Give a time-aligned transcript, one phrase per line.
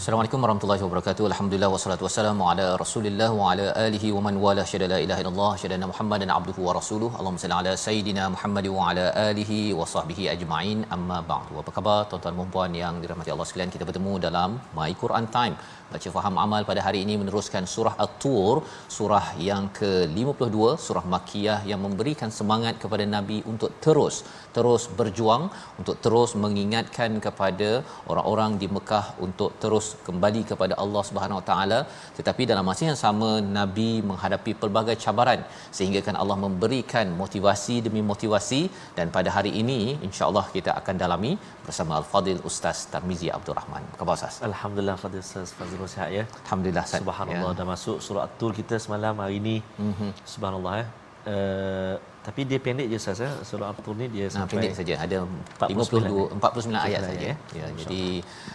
[0.00, 1.24] Assalamualaikum warahmatullahi wabarakatuh.
[1.30, 5.50] Alhamdulillah wassalatu wassalamu ala Rasulillah wa ala alihi wa man wala syada la ilaha illallah
[5.62, 7.12] syada anna Muhammadan abduhu wa rasuluhu.
[7.18, 10.78] Allahumma salli ala sayidina Muhammad wa ala alihi wa sahbihi ajma'in.
[10.96, 11.60] Amma ba'du.
[11.62, 13.72] Apa khabar tuan-tuan dan puan yang dirahmati Allah sekalian?
[13.76, 15.56] Kita bertemu dalam My Quran Time.
[15.92, 18.56] Baca faham amal pada hari ini meneruskan surah At-Tur,
[18.96, 24.16] surah yang ke-52, surah Makkiyah yang memberikan semangat kepada Nabi untuk terus
[24.56, 25.42] terus berjuang
[25.80, 27.70] untuk terus mengingatkan kepada
[28.10, 31.80] orang-orang di Mekah untuk terus kembali kepada Allah Subhanahu Wa Taala
[32.18, 35.42] tetapi dalam masa yang sama Nabi menghadapi pelbagai cabaran
[35.78, 38.62] sehingga kan Allah memberikan motivasi demi motivasi
[38.98, 41.32] dan pada hari ini insya-Allah kita akan dalami
[41.66, 43.82] bersama Al-Fadil Ustaz Tarmizi Abdul Rahman.
[43.92, 44.36] Apa khabar Ustaz?
[44.50, 45.48] Alhamdulillah Fadil Ustaz
[45.80, 46.24] Fazrul sihat ya.
[46.44, 47.00] Alhamdulillah Ustaz.
[47.00, 49.56] Subhanallah dah masuk surah At-Tur kita semalam hari ini.
[49.80, 50.08] Mhm.
[50.26, 50.86] Subhanallah ya.
[51.20, 53.28] Uh, tapi dia pendek je Ustaz ya.
[53.48, 55.18] Surah At-Tur ni dia Nah, sampai pendek saja ada
[55.60, 57.36] 49 52 49 ayat saja ya.
[57.60, 57.66] ya.
[57.80, 58.02] jadi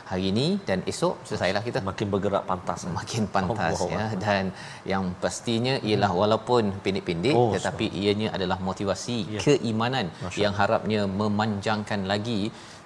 [0.10, 2.86] hari ini dan esok selesailah kita makin bergerak pantas.
[2.86, 2.94] ya.
[3.00, 4.44] makin pantas Allah ya dan
[4.86, 9.42] yang pastinya ialah walaupun pendek-pendek Oh, tetapi ianya adalah motivasi Ya.
[9.46, 12.40] keimanan Masya yang harapnya memanjangkan lagi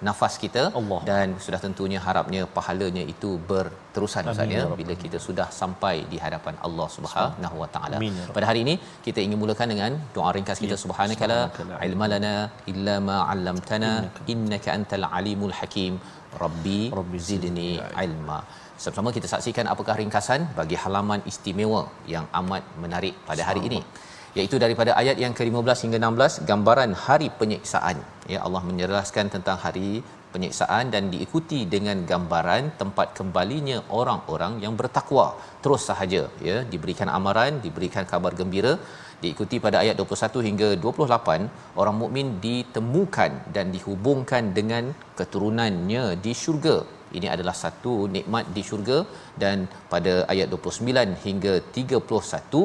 [0.07, 0.99] nafas kita Allah.
[1.09, 6.17] dan sudah tentunya harapnya pahalanya itu berterusan Ustaz ya ya bila kita sudah sampai di
[6.25, 7.97] hadapan Allah Subhanahu Wa Taala.
[8.05, 8.27] Ya.
[8.37, 8.75] Pada hari ini
[9.07, 10.81] kita ingin mulakan dengan doa ringkas kita Ya.
[10.83, 12.33] subhanakala Subhanakala ilma lana
[12.73, 13.91] illa ma 'allamtana
[14.33, 15.93] innaka antal alimul hakim
[16.43, 17.71] rabbi Rabbi zidni
[18.05, 18.39] ilma
[18.83, 21.81] sama-sama kita saksikan apakah ringkasan bagi halaman istimewa
[22.13, 23.79] yang amat menarik pada hari ini
[24.37, 27.97] iaitu daripada ayat yang ke-15 hingga 16 gambaran hari penyiksaan
[28.33, 29.89] ya Allah menjelaskan tentang hari
[30.33, 35.27] penyiksaan dan diikuti dengan gambaran tempat kembalinya orang-orang yang bertakwa.
[35.63, 38.73] Terus sahaja ya diberikan amaran diberikan kabar gembira.
[39.23, 44.83] Diikuti pada ayat 21 hingga 28 orang mukmin ditemukan dan dihubungkan dengan
[45.19, 46.77] keturunannya di syurga.
[47.17, 48.99] Ini adalah satu nikmat di syurga.
[49.43, 52.63] Dan pada ayat 29 hingga 31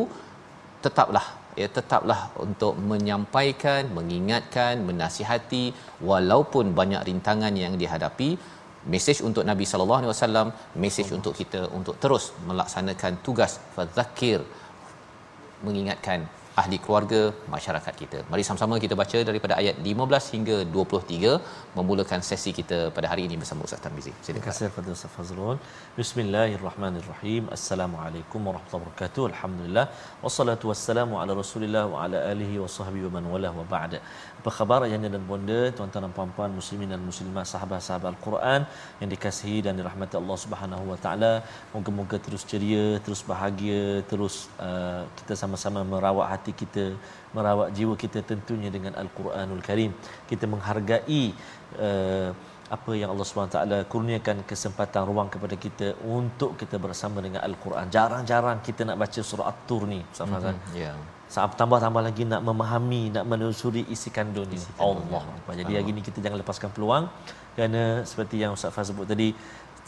[0.84, 1.26] tetaplah
[1.60, 5.64] ya tetaplah untuk menyampaikan mengingatkan menasihati
[6.10, 8.30] walaupun banyak rintangan yang dihadapi.
[8.92, 10.48] Mesej untuk Nabi sallallahu alaihi wasallam
[10.82, 14.40] mesej untuk kita untuk terus melaksanakan tugas fadzakir
[15.64, 16.28] mengingatkan
[16.60, 17.20] ahli keluarga
[17.54, 18.18] masyarakat kita.
[18.32, 21.32] Mari sama-sama kita baca daripada ayat 15 hingga 23
[21.78, 23.80] memulakan sesi kita pada hari ini bersama Ustaz.
[23.84, 24.44] Terima Silakan.
[24.46, 25.56] kasih kepada Ustaz Fazrul.
[26.00, 27.42] Bismillahirrahmanirrahim.
[27.56, 29.24] Assalamualaikum warahmatullahi wabarakatuh.
[29.32, 29.86] Alhamdulillah.
[30.24, 34.00] Wassalatu wassalamu ala Rasulillah wa ala alihi wa sahbihi wa man wala wa ba'da.
[34.40, 38.60] Apa khabar ayahnya dan bonda, tuan-tuan dan puan-puan muslimin dan muslimat, sahabat-sahabat Al-Quran
[39.00, 41.32] yang dikasihi dan dirahmati Allah Subhanahu wa taala.
[41.74, 44.34] Moga-moga terus ceria, terus bahagia, terus
[44.68, 46.98] uh, kita sama-sama merawat hati kita,
[47.32, 49.94] merawat jiwa kita tentunya dengan Al-Quranul Karim.
[50.28, 51.32] Kita menghargai
[51.80, 52.30] uh,
[52.74, 53.58] apa yang Allah SWT
[53.92, 57.92] kurniakan kesempatan ruang kepada kita untuk kita bersama dengan Al-Quran.
[57.92, 60.56] Jarang-jarang kita nak baca surah At-Tur ni, Ustaz Fazal.
[60.56, 60.92] Mhm, Ya.
[61.34, 64.58] Saat tambah-tambah lagi nak memahami, nak menelusuri isi kandung ni.
[64.78, 65.22] Allah.
[65.50, 65.64] ya.
[65.64, 67.04] Jadi hari ini kita jangan lepaskan peluang
[67.56, 69.34] kerana seperti yang Ustaz Faz sebut tadi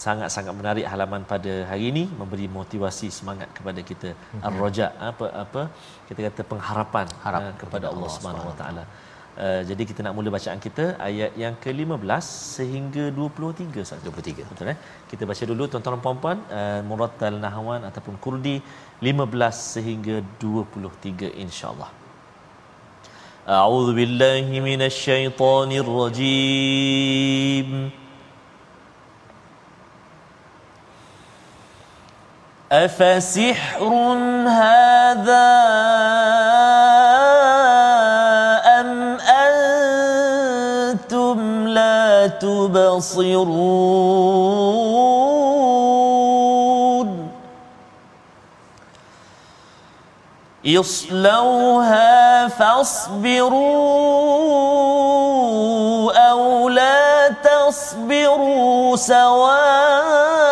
[0.05, 4.47] sangat-sangat menarik halaman pada hari ini memberi motivasi semangat kepada kita mm-hmm.
[4.49, 5.63] ar-rajak apa apa
[6.09, 8.85] kita kata pengharapan Harap uh, kepada Allah, Subhanahu Wa Taala.
[9.37, 12.25] Uh, jadi kita nak mula bacaan kita ayat yang ke-15
[12.57, 14.05] sehingga 23 sahaja.
[14.13, 14.79] 23 betul eh.
[15.11, 18.57] Kita baca dulu tuan-tuan dan puan-puan uh, Muratal Nahwan ataupun Kurdi
[19.05, 21.91] 15 sehingga 23 insya-Allah.
[23.61, 27.69] A'udzu billahi minasy syaithanir rajim.
[32.73, 33.85] أفسحر
[34.49, 35.53] هذا
[38.81, 39.19] أم
[40.91, 43.47] أنتم لا تبصرون
[50.67, 53.63] اصلوها فاصبروا
[56.31, 60.46] أو لا تصبروا سواء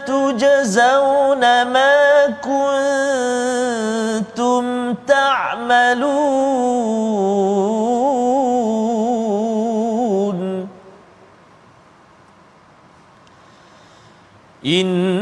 [0.06, 2.26] تجزون ما
[4.26, 6.38] كنتم تعملون
[14.66, 15.21] إن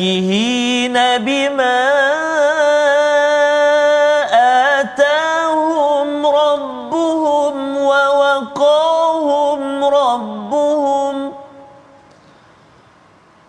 [0.00, 1.80] فاكهين بما
[4.80, 11.32] آتاهم ربهم ووقاهم ربهم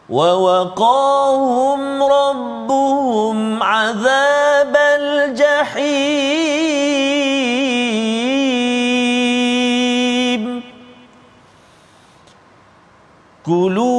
[0.09, 6.12] ووقاهم ربهم عذاب الجحيم.
[13.45, 13.91] كلوا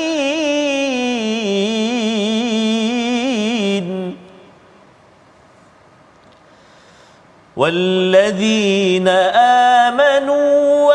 [7.58, 9.08] والذين
[9.88, 10.90] آمنوا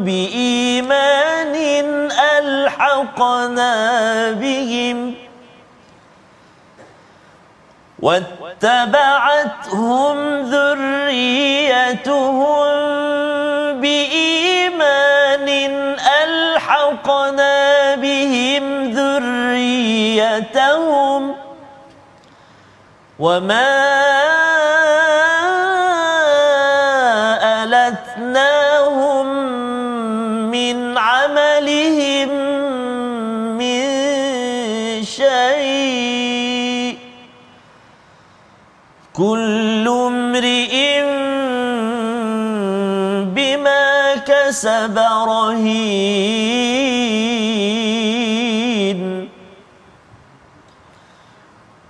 [0.04, 1.54] بإيمان
[2.38, 3.74] ألحقنا
[4.32, 5.09] بهم
[8.02, 9.76] واتبعتهم
[10.50, 11.90] ذريتهم
[13.80, 15.48] بإيمان
[16.24, 20.40] ألحقنا بهم ذريتهم
[23.18, 24.19] وما
[39.20, 40.74] كل امرئ
[43.36, 44.96] بما كسب
[45.28, 46.60] رهين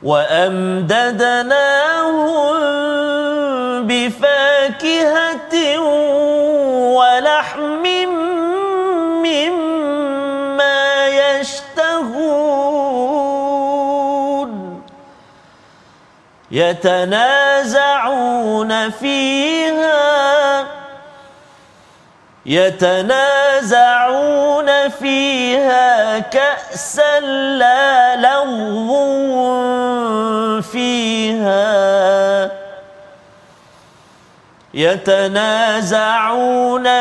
[0.02, 1.79] وامددناه
[16.50, 18.10] يتنازعون
[18.90, 20.66] فيها
[22.46, 24.08] يتنازعون
[24.88, 29.00] فيها كأسا لا لغو
[30.62, 32.50] فيها.
[34.74, 36.08] يتنازعون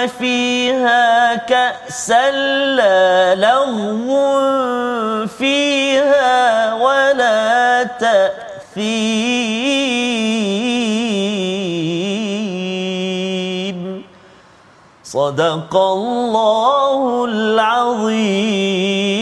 [0.07, 6.73] فيها كأسا لا لغو فيها.
[6.73, 7.83] ولا
[8.78, 8.94] تأثيم
[15.02, 19.17] صدق الله العظيم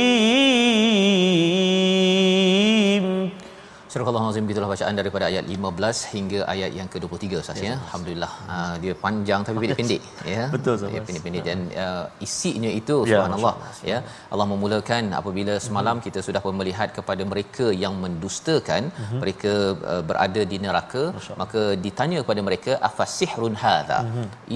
[4.47, 7.73] Surah Al-Azim itulah bacaan daripada ayat 15 hingga ayat yang ke-23 Ustaz ya.
[7.87, 8.31] Alhamdulillah.
[8.53, 10.01] Uh, dia panjang tapi pendek-pendek
[10.35, 10.43] ya.
[10.55, 10.91] Betul, Ustaz.
[10.93, 13.55] Dia pendek-pendek dan uh, isinya itu Ya, subhanallah
[13.91, 13.97] ya.
[14.33, 18.83] Allah memulakan apabila semalam kita sudah pun melihat kepada mereka yang mendustakan,
[19.23, 19.53] mereka
[19.91, 21.03] uh, berada di neraka,
[21.41, 23.99] maka ditanya kepada mereka afasihrun hadza.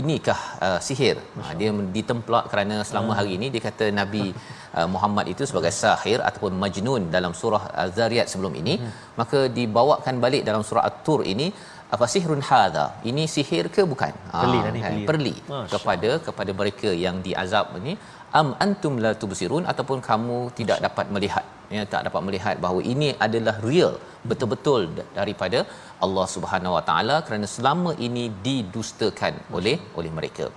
[0.01, 1.17] Inikah uh, sihir?
[1.43, 4.25] Uh, dia ditemplak kerana selama hari ini dia kata Nabi
[4.77, 8.91] uh, Muhammad itu sebagai sahir ataupun majnun dalam surah Az-Zariyat sebelum ini hmm.
[9.21, 9.39] maka
[9.81, 11.47] dibawakan balik dalam surah At-Tur ini
[11.95, 12.83] apa sihrun hadha?
[13.09, 14.13] Ini sihir ke bukan?
[14.41, 14.93] Perli lah ni, kan?
[14.93, 15.05] perli.
[15.09, 17.93] perli Masya kepada kepada mereka yang diazab ini.
[18.39, 19.65] Am antum la tubsirun?
[19.71, 21.45] Ataupun kamu tidak dapat melihat.
[21.75, 23.93] Ya tak dapat melihat bahawa ini adalah real
[24.29, 25.59] betul-betul da- daripada
[26.05, 30.47] Allah Subhanahu Wa Taala kerana selama ini didustakan oleh oleh mereka.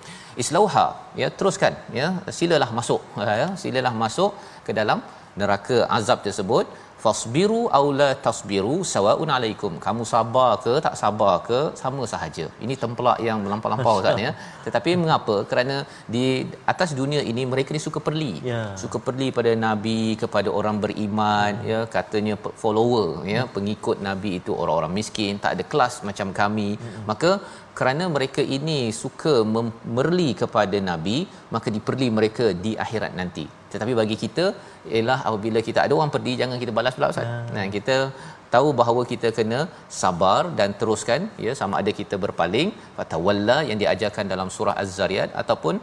[0.44, 0.86] Islauha
[1.22, 3.02] ya teruskan ya silalah masuk
[3.42, 4.32] ya silalah masuk
[4.68, 5.00] ke dalam
[5.40, 6.66] neraka azab tersebut
[7.04, 9.72] fasbiru aw la tasbiru sawaun alaikum.
[9.86, 12.46] Kamu sabar ke tak sabar ke sama sahaja.
[12.64, 14.32] Ini templak yang melampau-lampau Ustaz ya.
[14.66, 15.36] Tetapi mengapa?
[15.50, 15.76] Kerana
[16.14, 16.24] di
[16.72, 18.32] atas dunia ini mereka ni suka perli.
[18.50, 18.62] Ya.
[18.82, 21.80] suka perli pada nabi kepada orang beriman ya.
[21.96, 26.70] Katanya pe- follower ya pengikut nabi itu orang-orang miskin tak ada kelas macam kami.
[27.10, 27.30] Maka
[27.78, 31.16] kerana mereka ini suka mem- merli kepada nabi
[31.54, 33.44] maka diperli mereka di akhirat nanti.
[33.72, 34.44] Tetapi bagi kita
[34.96, 37.28] ialah apabila kita ada orang pergi jangan kita balas pula Ustaz.
[37.56, 37.96] Nah, kita
[38.54, 39.60] tahu bahawa kita kena
[40.02, 42.70] sabar dan teruskan ya sama ada kita berpaling.
[42.98, 45.76] Fatawalla yang diajarkan dalam surah Az-Zariyat ataupun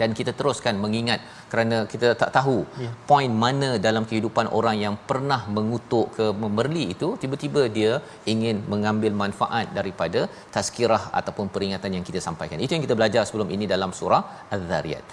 [0.00, 1.20] dan kita teruskan mengingat
[1.52, 2.90] kerana kita tak tahu Ya.
[3.10, 7.92] poin mana dalam kehidupan orang yang pernah mengutuk ke memerli itu tiba-tiba dia
[8.32, 10.20] ingin mengambil manfaat daripada
[10.56, 12.58] tazkirah ataupun peringatan yang kita sampaikan.
[12.64, 14.22] Itu yang kita belajar sebelum ini dalam surah
[14.54, 15.04] Az-Zariyat.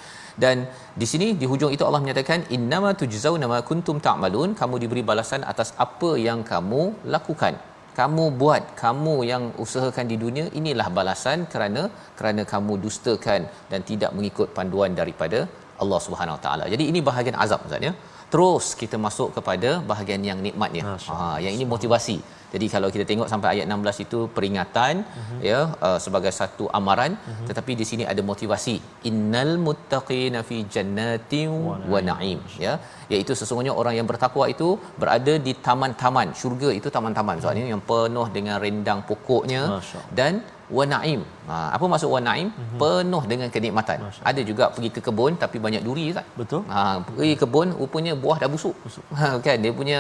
[0.44, 0.58] Dan
[1.02, 4.50] di sini di hujung itu Allah menyatakan innama tujzauna ma kuntum ta'malun.
[4.60, 6.82] Kamu diberi balasan atas apa yang kamu
[7.16, 7.56] lakukan
[8.00, 11.82] kamu buat kamu yang usahakan di dunia inilah balasan kerana
[12.20, 15.40] kerana kamu dustakan dan tidak mengikut panduan daripada
[15.84, 16.66] Allah Subhanahu Wa Taala.
[16.74, 17.94] Jadi ini bahagian azab Ustaz ya.
[18.34, 20.84] Terus kita masuk kepada bahagian yang nikmatnya.
[21.12, 22.18] Ha yang ini motivasi.
[22.53, 25.39] Jadi kalau kita tengok sampai ayat 16 itu peringatan uh-huh.
[25.50, 27.48] ya uh, sebagai satu amaran uh-huh.
[27.50, 28.75] tetapi di sini ada motivasi.
[29.10, 31.51] Innal muttaqina fi jannatin
[31.91, 32.74] wa na'im ya
[33.13, 34.70] iaitu sesungguhnya orang yang bertakwa itu
[35.01, 40.34] berada di taman-taman syurga itu taman-taman soalnya yang penuh dengan rendang pokoknya Masya dan
[40.77, 41.22] wa na'im.
[41.50, 42.48] Ha, apa maksud wa na'im?
[42.50, 42.79] Uh-huh.
[42.81, 43.98] Penuh dengan kenikmatan.
[44.29, 46.25] Ada juga pergi ke kebun tapi banyak duri kan?
[46.41, 46.62] Betul.
[46.74, 48.75] Ha, pergi kebun rupanya buah dah busuk.
[48.86, 49.05] busuk.
[49.22, 50.00] Ha, kan dia punya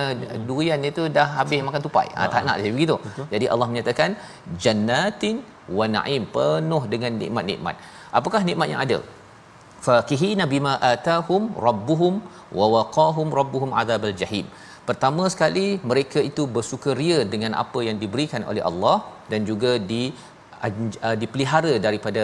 [0.49, 2.07] durian dia tu dah habis makan tupai.
[2.17, 2.95] Ha, tak nak dia begitu.
[3.07, 3.25] Betul.
[3.33, 4.11] Jadi Allah menyatakan
[4.65, 5.37] jannatin
[5.77, 7.75] wa na'im penuh dengan nikmat-nikmat.
[8.19, 8.99] Apakah nikmat yang ada?
[9.85, 12.15] fakihina bima atahum rabbuhum
[12.59, 14.45] wa waqahum rabbuhum adzabal jahim.
[14.89, 18.97] Pertama sekali mereka itu bersukaria dengan apa yang diberikan oleh Allah
[19.31, 20.03] dan juga di
[20.65, 22.23] uh, dipelihara daripada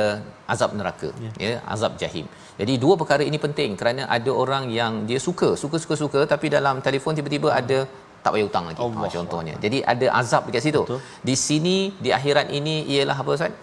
[0.53, 1.31] azab neraka ya.
[1.45, 2.25] ya azab jahim.
[2.59, 6.77] Jadi dua perkara ini penting kerana ada orang yang dia suka suka-suka suka tapi dalam
[6.87, 7.79] telefon tiba-tiba ada
[8.27, 9.55] tak payah hutang lagi Allah ha, contohnya.
[9.65, 10.83] Jadi ada azab dekat situ.
[10.85, 10.99] Betul.
[11.29, 13.53] Di sini di akhirat ini ialah apa Ustaz?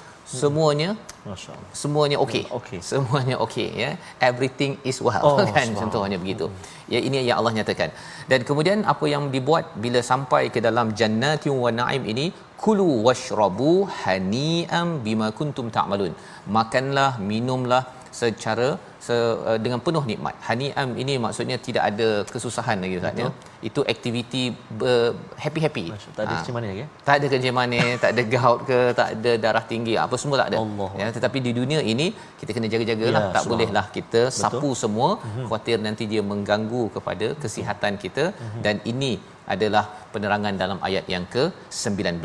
[0.40, 0.90] Semuanya
[1.30, 1.70] Masya-Allah.
[1.80, 2.44] semuanya okey.
[2.58, 2.78] Okey.
[2.90, 3.90] Semuanya okey ya.
[4.28, 6.46] Everything is well Oh, kan contohnya begitu.
[6.92, 7.90] Ya ini yang Allah nyatakan.
[8.30, 12.26] Dan kemudian apa yang dibuat bila sampai ke dalam jannatin wa na'im ini
[12.64, 16.12] kulu washrabu hani'am bima kuntum ta'malun.
[16.58, 17.82] Makanlah, minumlah
[18.18, 18.68] secara
[19.06, 19.14] se,
[19.50, 20.34] uh, dengan penuh nikmat.
[20.48, 23.28] Hani'am ini maksudnya tidak ada kesusahan lagi Ustaz ya.
[23.68, 24.42] Itu aktiviti
[24.80, 25.12] ber-
[25.44, 25.84] happy-happy.
[26.16, 26.38] Tak ada Ah.
[26.40, 26.88] macam mana lagi ya?
[27.08, 30.48] Tak ada kencing manis, tak ada gout ke, tak ada darah tinggi, apa semua tak
[30.50, 30.58] ada.
[30.64, 30.90] Allah.
[31.02, 32.06] Ya, tetapi di dunia ini
[32.40, 33.24] kita kena jaga-jagalah.
[33.26, 35.08] Ya, tak bolehlah kita sapu semua
[35.48, 38.26] khuatir nanti dia mengganggu kepada kesihatan kita
[38.66, 39.12] dan ini
[39.54, 42.22] adalah penerangan dalam ayat yang ke-19.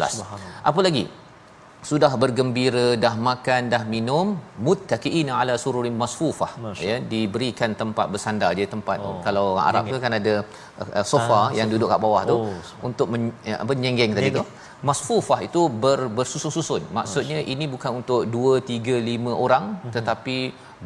[0.70, 1.04] Apa lagi?
[1.90, 6.52] Sudah bergembira dah makan dah minum muttaqiina ala sururin masfufah.
[6.64, 8.52] Masya ya diberikan tempat bersandar.
[8.58, 9.24] Je tempat oh.
[9.28, 10.34] kalau orang Arab tu kan ada
[10.84, 12.58] uh, sofa Ah, yang duduk kat bawah tu Oh,
[12.88, 14.44] untuk men, ya, apa nyenggeng tadi tu
[14.88, 16.82] masfufah itu ber, bersusun-susun.
[16.98, 20.38] Maksudnya ini bukan untuk 2 3 5 orang tetapi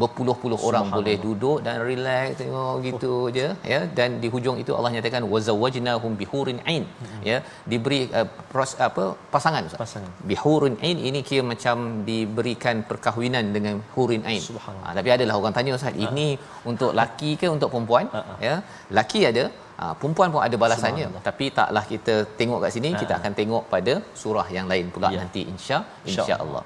[0.02, 3.80] berpuluh-puluh orang boleh duduk dan relax tengok gitu je ya.
[3.98, 6.84] Dan di hujung itu Allah nyatakan wazawajnahum bihurin ain
[7.30, 7.38] ya.
[7.72, 9.82] Diberi uh, pros, apa pasangan Ustaz.
[9.86, 10.12] Pasangan.
[10.32, 11.78] bihurin ain ini kira macam
[12.10, 14.42] diberikan perkahwinan dengan hurin ain.
[14.66, 16.28] Ha, tapi adalah orang tanya Ustaz ini
[16.72, 18.08] untuk laki ke untuk perempuan?
[18.48, 18.56] Ya.
[18.98, 19.46] Laki ada
[19.84, 23.94] Ha, perempuan pun ada balasannya tapi taklah kita tengok kat sini kita akan tengok pada
[24.22, 25.20] surah yang lain pula Ya.
[25.24, 26.63] nanti insya Insya insya-Allah.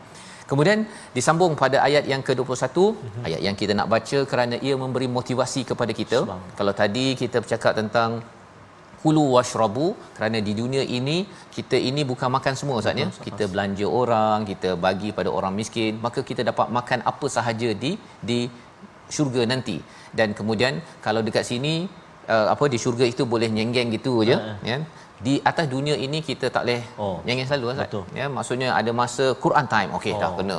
[0.49, 0.79] Kemudian
[1.15, 2.77] disambung pada ayat yang ke-21,
[3.27, 6.19] ayat yang kita nak baca kerana ia memberi motivasi kepada kita.
[6.59, 8.11] Kalau tadi kita bercakap tentang
[9.01, 11.17] kulu washrabu kerana di dunia ini
[11.57, 13.07] kita ini bukan makan semua Ustaz ya.
[13.27, 17.91] Kita belanja orang, kita bagi pada orang miskin, maka kita dapat makan apa sahaja di
[18.29, 18.39] di
[19.15, 19.77] syurga nanti.
[20.17, 20.73] Dan kemudian
[21.05, 21.75] kalau dekat sini
[22.33, 24.79] uh, apa di syurga itu boleh nyenggeng gitu je ya.
[25.17, 27.89] Di atas dunia ini kita tak boleh Oh, nyenggeng selalu Ustaz.
[27.89, 28.03] betul.
[28.13, 29.89] Ya, maksudnya ada masa Quran time.
[29.97, 30.57] Okey, oh, dah kena.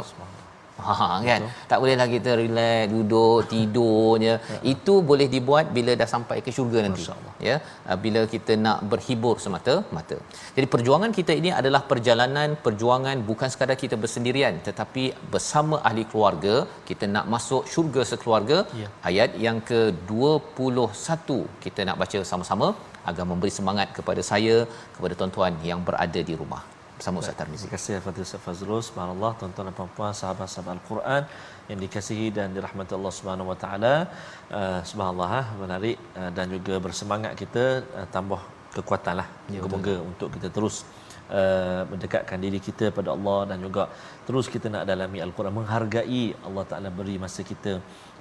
[0.87, 1.43] Ha kan.
[1.45, 1.67] Betul.
[1.71, 4.35] Tak bolehlah kita relax, duduk, tidur je.
[4.73, 7.05] Itu boleh dibuat bila dah sampai ke syurga nanti.
[7.49, 7.57] Ya.
[7.89, 10.19] Ah, bila kita nak berhibur semata-mata.
[10.57, 15.05] Jadi perjuangan kita ini adalah perjalanan perjuangan bukan sekadar kita bersendirian tetapi
[15.35, 16.55] bersama ahli keluarga
[16.91, 18.59] kita nak masuk syurga sekeluarga.
[18.83, 18.89] Ya.
[19.11, 21.29] Ayat yang ke-21
[21.67, 22.69] kita nak baca sama-sama
[23.11, 24.57] agar memberi semangat kepada saya
[24.97, 26.63] kepada tuan-tuan yang berada di rumah
[26.99, 27.63] bersama Ustaz Tarmizi.
[27.65, 28.83] Terima kasih Fadil Ustaz Fazrul.
[28.89, 31.23] Subhanallah tuan-tuan dan puan-puan sahabat-sahabat Al-Quran
[31.71, 33.95] yang dikasihi dan dirahmati Allah Subhanahu wa taala.
[34.59, 37.65] Uh, subhanallah ha, menarik uh, dan juga bersemangat kita
[37.99, 38.41] uh, tambah
[38.77, 39.29] kekuatanlah.
[39.55, 40.77] Ya, Semoga untuk kita terus
[41.39, 43.85] uh, mendekatkan diri kita pada Allah dan juga
[44.27, 47.75] terus kita nak dalami Al-Quran menghargai Allah Taala beri masa kita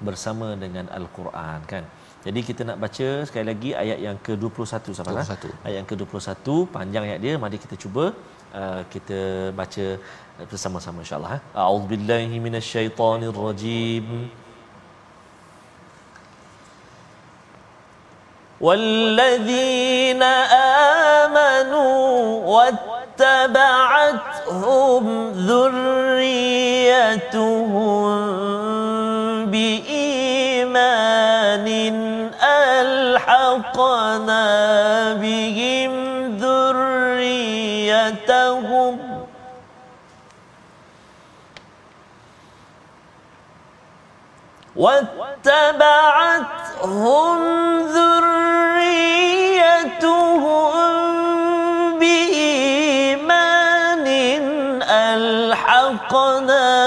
[0.08, 1.86] bersama dengan Al-Quran kan.
[2.26, 5.14] Jadi kita nak baca sekali lagi ayat yang ke-21 sahabat.
[5.34, 5.66] 21.
[5.66, 8.06] Ayat yang ke-21 panjang ayat dia mari kita cuba
[8.54, 9.98] uh, kita baca
[10.50, 11.34] bersama-sama insya-Allah.
[11.40, 11.44] Eh.
[11.58, 14.30] A'udzubillahi minasyaitonirrajim.
[18.62, 20.24] والذين
[21.24, 22.12] آمنوا
[23.22, 26.22] واتبعتهم ذريتهم
[29.54, 31.68] بإيمان
[32.44, 34.44] ألحقنا
[44.78, 46.38] واتبعتهم
[47.88, 48.38] ذريتهم
[52.00, 53.28] بإيمان
[54.90, 56.87] ألحقنا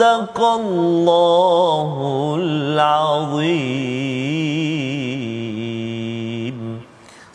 [0.00, 1.90] صدق الله
[2.40, 4.16] العظيم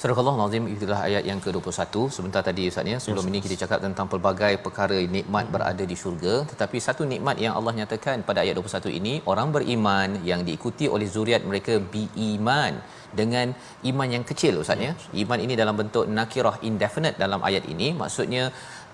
[0.02, 3.32] Surah Allah Nazim itulah ayat yang ke-21 sebentar tadi Ustaz ya sebelum yes.
[3.32, 7.74] ini kita cakap tentang pelbagai perkara nikmat berada di syurga tetapi satu nikmat yang Allah
[7.80, 12.74] nyatakan pada ayat 21 ini orang beriman yang diikuti oleh zuriat mereka bi-iman
[13.20, 13.48] dengan
[13.92, 18.44] iman yang kecil Ustaz ya iman ini dalam bentuk nakirah indefinite dalam ayat ini maksudnya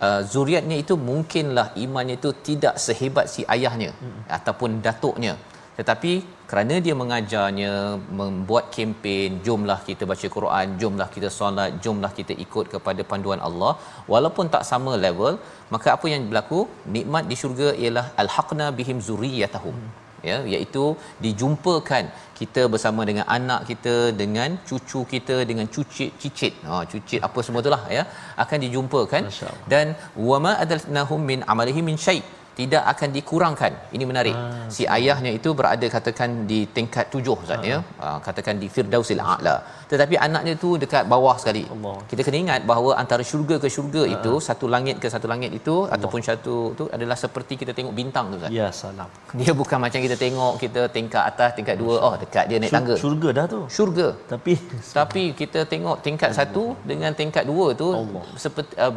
[0.07, 4.21] uh, zuriatnya itu mungkinlah imannya itu tidak sehebat si ayahnya hmm.
[4.39, 5.35] ataupun datuknya
[5.79, 6.13] tetapi
[6.51, 7.71] kerana dia mengajarnya
[8.19, 13.73] membuat kempen jomlah kita baca Quran jomlah kita solat jomlah kita ikut kepada panduan Allah
[14.13, 15.35] walaupun tak sama level
[15.75, 16.61] maka apa yang berlaku
[16.97, 19.79] nikmat di syurga ialah alhaqna bihim zurriyatahum
[20.29, 20.85] ya iaitu
[21.25, 22.05] dijumpakan
[22.39, 26.55] kita bersama dengan anak kita dengan cucu kita dengan cucit cicit.
[26.69, 28.05] Ha cucit apa semua itulah ya
[28.45, 29.25] akan dijumpakan.
[29.73, 29.95] Dan
[30.29, 32.23] wama adalnahum min amalihi min syai'
[32.59, 33.73] tidak akan dikurangkan.
[33.97, 34.37] Ini menarik.
[34.39, 37.79] Ha, si ayahnya itu berada katakan di tingkat tujuh Ustaz ya.
[38.03, 39.57] Ha, katakan di Firdausil A'la.
[39.93, 41.65] Tetapi anaknya tu dekat bawah sekali.
[41.75, 41.97] Allah.
[42.11, 44.13] Kita kena ingat bahawa antara syurga ke syurga ha.
[44.17, 45.95] itu satu langit ke satu langit itu Allah.
[45.97, 48.53] ataupun satu tu adalah seperti kita tengok bintang tu Ustaz.
[48.61, 49.09] Ya salam.
[49.41, 52.97] Dia bukan macam kita tengok kita tingkat atas tingkat dua oh dekat dia naik tangga.
[53.05, 53.61] Syurga dah tu.
[53.79, 54.09] Syurga.
[54.33, 54.55] Tapi
[55.01, 56.41] tapi kita tengok tingkat Allah.
[56.41, 58.25] satu dengan tingkat dua tu Allah.
[58.45, 58.95] seperti uh,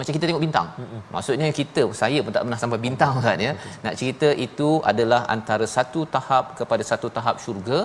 [0.00, 0.68] macam kita tengok bintang.
[0.80, 1.00] Mm-mm.
[1.14, 3.52] Maksudnya kita saya pun tak pernah sampai bintang Ustaz ya.
[3.84, 7.78] Nak cerita itu adalah antara satu tahap kepada satu tahap syurga.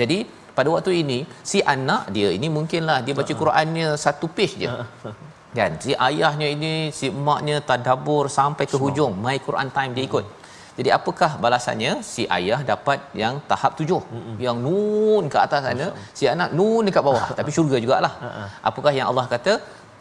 [0.00, 0.18] Jadi
[0.58, 1.18] pada waktu ini
[1.50, 4.68] si anak dia ini mungkinlah dia baca Qurannya satu page je.
[5.58, 5.72] Kan?
[5.84, 10.26] Si ayahnya ini si emaknya tadabbur sampai ke hujung my Quran time dia ikut.
[10.76, 11.92] Jadi apakah balasannya?
[12.12, 14.00] Si ayah dapat yang tahap tujuh.
[14.14, 14.36] Mm-mm.
[14.44, 15.86] Yang nun ke atas sana,
[16.18, 17.26] si anak nun dekat bawah.
[17.38, 18.14] Tapi syurga jugalah.
[18.70, 19.54] Apakah yang Allah kata?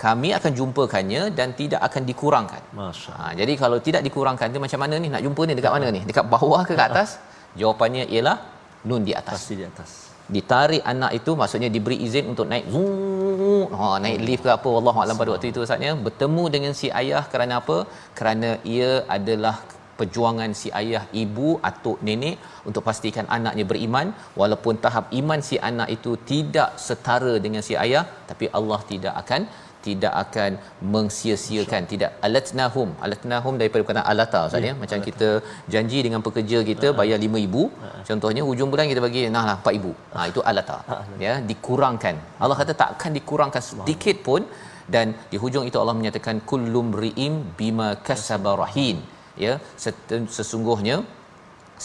[0.04, 2.62] Kami akan jumpakannya dan tidak akan dikurangkan.
[2.80, 5.88] Masya ha, jadi kalau tidak dikurangkan tu macam mana ni nak jumpa ni dekat mana
[5.96, 6.02] ni?
[6.10, 7.10] Dekat bawah ke kat atas?
[7.60, 8.38] Jawapannya ialah
[8.90, 9.38] nun di atas.
[9.38, 9.92] Pasti di atas.
[10.36, 15.00] Ditarik anak itu maksudnya diberi izin untuk naik zoom, ha naik lift ke apa wallahu
[15.04, 17.78] alam pada waktu itu saatnya bertemu dengan si ayah kerana apa?
[18.20, 19.56] Kerana ia adalah
[20.00, 22.38] perjuangan si ayah, ibu atau nenek
[22.70, 24.08] untuk pastikan anaknya beriman
[24.42, 29.44] walaupun tahap iman si anak itu tidak setara dengan si ayah tapi Allah tidak akan
[29.88, 30.52] tidak akan
[30.94, 32.12] mengsia-siakan tidak.
[32.28, 32.90] Alatnahum.
[33.06, 35.30] Alatnahum daripada perkataan alata ustaz ya macam kita
[35.76, 40.28] janji dengan pekerja kita bayar 5000 contohnya hujung bulan kita bagi nah lah 4000 ha
[40.34, 40.80] itu alata.
[41.28, 42.18] Ya dikurangkan.
[42.44, 44.44] Allah kata tak akan dikurangkan sedikit pun.
[44.94, 48.98] Dan di hujung itu Allah menyatakan kullum riim bima kasaba rahin
[49.46, 49.54] ya
[50.38, 50.96] sesungguhnya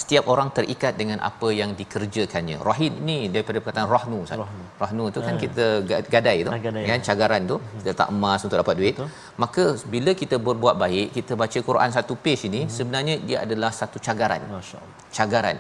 [0.01, 2.57] setiap orang terikat dengan apa yang dikerjakannya.
[2.69, 4.41] Rahin ni daripada perkataan rahnu Ustaz.
[4.43, 4.65] Rahnu.
[4.83, 5.41] rahnu tu kan uh.
[5.45, 5.65] kita
[6.15, 7.05] gadai tu ah, gadai, kan ya.
[7.09, 7.79] cagaran tu hmm.
[7.79, 8.95] kita tak emas untuk dapat duit.
[8.99, 9.09] Betul.
[9.45, 12.75] Maka bila kita berbuat baik, kita baca Quran satu page ini hmm.
[12.77, 14.45] sebenarnya dia adalah satu cagaran.
[14.53, 14.95] Masya-Allah.
[15.19, 15.59] Cagaran.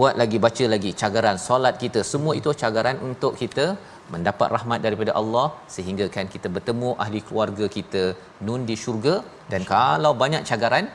[0.00, 3.66] Buat lagi baca lagi cagaran solat kita semua itu cagaran untuk kita
[4.12, 8.02] mendapat rahmat daripada Allah sehingga kan kita bertemu ahli keluarga kita
[8.46, 9.14] nun di syurga
[9.52, 10.86] dan kalau banyak cagaran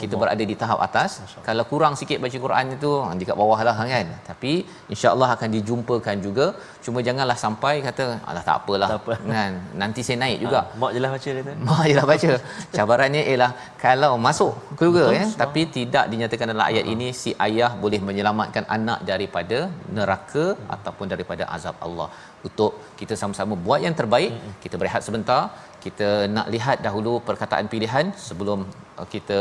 [0.00, 1.10] kita berada di tahap atas.
[1.48, 4.06] Kalau kurang sikit baca Quran itu di kat bawah lah kan.
[4.28, 4.52] Tapi
[4.94, 6.46] insyaallah akan dijumpakan juga.
[6.84, 8.88] Cuma janganlah sampai kata alah tak apalah.
[8.92, 9.14] Tak apa.
[9.36, 9.52] kan?
[9.82, 10.60] Nanti saya naik juga.
[10.62, 12.30] Ha, mak jelah baca dia mak jelah baca.
[12.76, 13.50] Cabarannya ialah
[13.84, 14.54] kalau masuk
[14.84, 15.24] juga ya.
[15.42, 19.58] Tapi tidak dinyatakan dalam ayat ini si ayah boleh menyelamatkan anak daripada
[19.98, 22.08] neraka ataupun daripada azab Allah.
[22.46, 24.32] Untuk kita sama-sama buat yang terbaik
[24.64, 25.42] kita berehat sebentar
[25.84, 28.60] kita nak lihat dahulu perkataan pilihan sebelum
[29.00, 29.38] uh, kita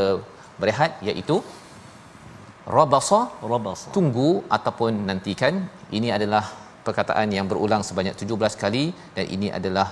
[0.61, 1.37] berehat iaitu
[2.75, 3.19] rabasa
[3.53, 3.87] rabasa.
[3.95, 5.55] tunggu ataupun nantikan.
[5.97, 6.43] Ini adalah
[6.87, 8.85] perkataan yang berulang sebanyak 17 kali
[9.15, 9.87] dan ini adalah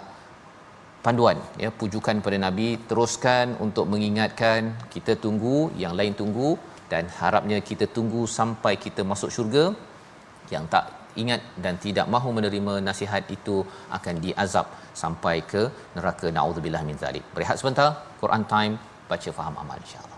[1.06, 4.60] panduan ya pujukan kepada nabi teruskan untuk mengingatkan
[4.94, 6.50] kita tunggu yang lain tunggu
[6.92, 9.66] dan harapnya kita tunggu sampai kita masuk syurga.
[10.54, 10.86] Yang tak
[11.22, 13.58] ingat dan tidak mahu menerima nasihat itu
[13.98, 14.68] akan diazab
[15.02, 15.64] sampai ke
[15.96, 16.28] neraka.
[16.38, 17.24] Naudzubillah min zalik.
[17.36, 17.90] Berehat sebentar
[18.24, 18.76] Quran time
[19.12, 20.11] baca faham amal insyaallah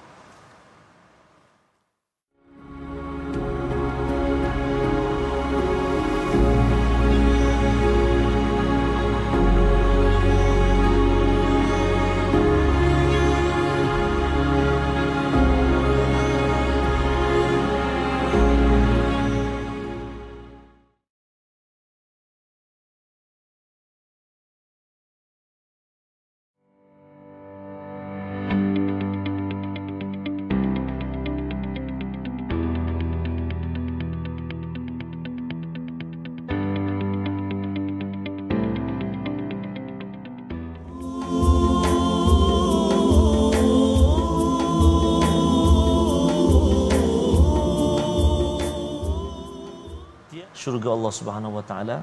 [50.63, 51.97] syurga Allah Subhanahu Wa Taala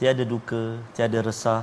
[0.00, 0.62] tiada duka
[0.96, 1.60] tiada resah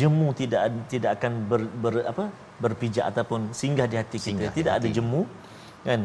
[0.00, 2.24] jemu tidak tidak akan ber, ber apa
[2.62, 4.88] berpijak ataupun singgah di hati singgah kita tidak hati.
[4.90, 5.22] ada jemu
[5.88, 6.00] kan?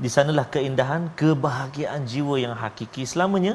[0.00, 3.02] Di sanalah keindahan kebahagiaan jiwa yang hakiki.
[3.12, 3.54] Selamanya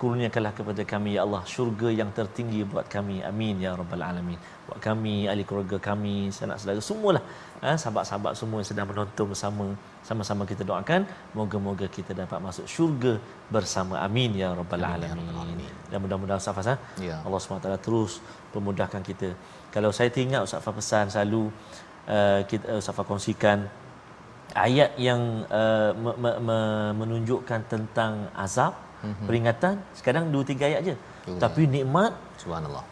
[0.00, 3.16] kurniakanlah kepada kami ya Allah syurga yang tertinggi buat kami.
[3.30, 4.38] Amin ya rabbal alamin.
[4.68, 7.22] Buat kami ahli keluarga kami sanak saudara semualah.
[7.64, 9.66] Ha, sahabat-sahabat semua yang sedang menonton bersama
[10.08, 13.12] sama-sama kita doakan moga-moga kita dapat masuk syurga
[13.48, 13.98] bersama.
[14.06, 15.70] Amin ya rabbal ya alamin.
[15.90, 16.76] Dan mudah-mudahan Ustaz ha?
[17.00, 17.16] ya.
[17.26, 18.20] Allah SWT terus
[18.54, 19.32] pemudahkan kita.
[19.74, 21.42] Kalau saya teringat Ustaz Fah pesan selalu
[22.08, 23.66] uh, kita uh, Ustaz Fah kongsikan
[24.56, 29.26] ayat yang uh, me- me- me- menunjukkan tentang azab mm-hmm.
[29.28, 30.94] peringatan sekarang dua tiga ayat aje
[31.42, 32.84] tapi nikmat subhanallah.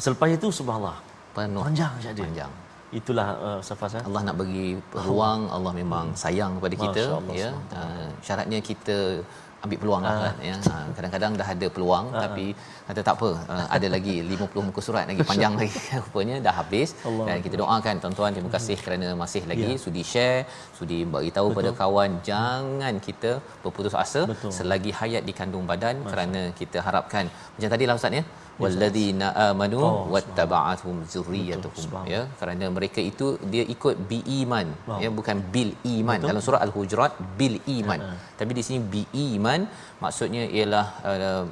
[0.00, 0.96] selepas itu subhanallah.
[1.36, 1.60] Penuh.
[1.60, 2.52] Panjang saja panjang.
[2.88, 4.02] Itulah uh, safas eh?
[4.08, 7.02] Allah nak bagi peluang Allah memang sayang kepada kita
[7.36, 7.50] ya.
[7.68, 9.20] Uh, syaratnya kita
[9.64, 12.20] ambil peluang lah kan ya ha, kadang-kadang dah ada peluang ha.
[12.24, 12.46] tapi
[12.88, 13.30] kata tak apa
[13.76, 17.26] ada lagi 50 muka surat lagi panjang lagi rupanya dah habis Allah.
[17.28, 19.80] dan kita doakan tuan-tuan terima kasih kerana masih lagi ya.
[19.84, 20.40] sudi share
[20.78, 23.32] sudi bagi tahu pada kawan jangan kita
[23.64, 24.52] berputus asa Betul.
[24.58, 26.10] selagi hayat di kandung badan Masya.
[26.10, 28.24] kerana kita harapkan macam tadi lah ustaz ya
[28.62, 32.22] walladzina amanu oh, wattaba'atuhum zurriyyatuhum ya.
[32.40, 34.98] Kerana mereka itu dia ikut bi iman wow.
[35.04, 36.28] ya bukan bil iman Betul.
[36.30, 38.18] dalam surah al-hujurat bil iman uh-huh.
[38.40, 39.60] tapi di sini bi iman
[40.04, 41.44] maksudnya ialah uh,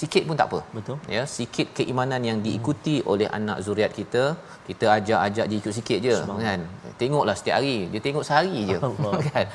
[0.00, 0.60] sikit pun tak apa.
[0.76, 0.96] Betul.
[1.16, 3.10] Ya sikit keimanan yang diikuti hmm.
[3.12, 4.24] oleh anak zuriat kita
[4.68, 6.60] kita ajak-ajak dia ikut sikit je kan.
[7.00, 8.78] Tengoklah setiap hari dia tengok sehari je.
[9.30, 9.46] Kan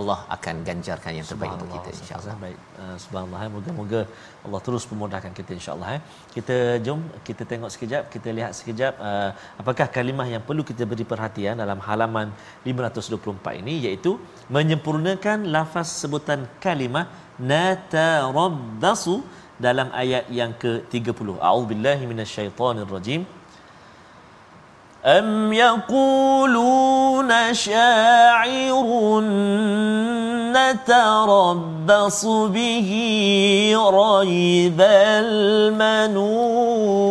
[0.00, 2.34] Allah akan ganjarkan yang terbaik untuk kita insyaallah.
[2.44, 2.58] Baik.
[2.82, 3.40] Uh, subhanallah.
[3.56, 4.00] Moga-moga
[4.46, 6.00] Allah terus memudahkan kita insyaallah eh.
[6.36, 9.30] Kita jom kita tengok sekejap, kita lihat sekejap uh,
[9.62, 12.30] apakah kalimah yang perlu kita beri perhatian dalam halaman
[12.68, 14.12] 524 ini iaitu
[14.56, 17.06] menyempurnakan lafaz sebutan kalimah
[17.52, 19.16] natarabbasu
[19.66, 21.28] dalam ayat yang ke-30.
[21.48, 23.39] A'udzubillahi minasyaitonirrajim.
[25.05, 28.87] أم يقولون شاعر
[30.57, 32.89] نتربص به
[33.77, 37.05] ريب المنون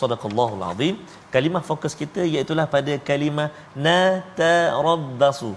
[0.00, 0.94] sadaqallahul azim
[1.34, 3.48] kalimah fokus kita iaitu pada kalimah
[3.86, 5.50] natarabbasu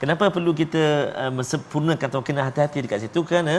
[0.00, 0.82] kenapa perlu kita
[1.16, 3.54] uh, sempurnakan atau kena hati-hati dekat situ kerana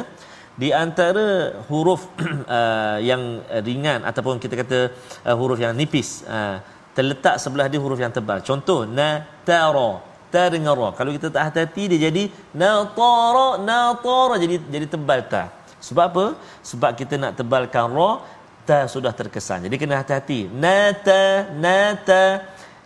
[0.52, 4.78] di antara huruf uh, yang ringan ataupun kita kata
[5.24, 6.60] uh, huruf yang nipis uh,
[6.92, 8.44] terletak sebelah dia huruf yang tebal.
[8.44, 9.90] Contoh natara
[10.32, 10.88] ta dengan ra.
[10.96, 12.22] Kalau kita tak hati-hati dia jadi
[12.56, 15.52] natara natara jadi jadi tebal ta.
[15.80, 16.24] Sebab apa?
[16.64, 18.10] Sebab kita nak tebalkan ra
[18.68, 19.68] ta sudah terkesan.
[19.68, 20.52] Jadi kena hati-hati.
[20.52, 22.24] Nata nata.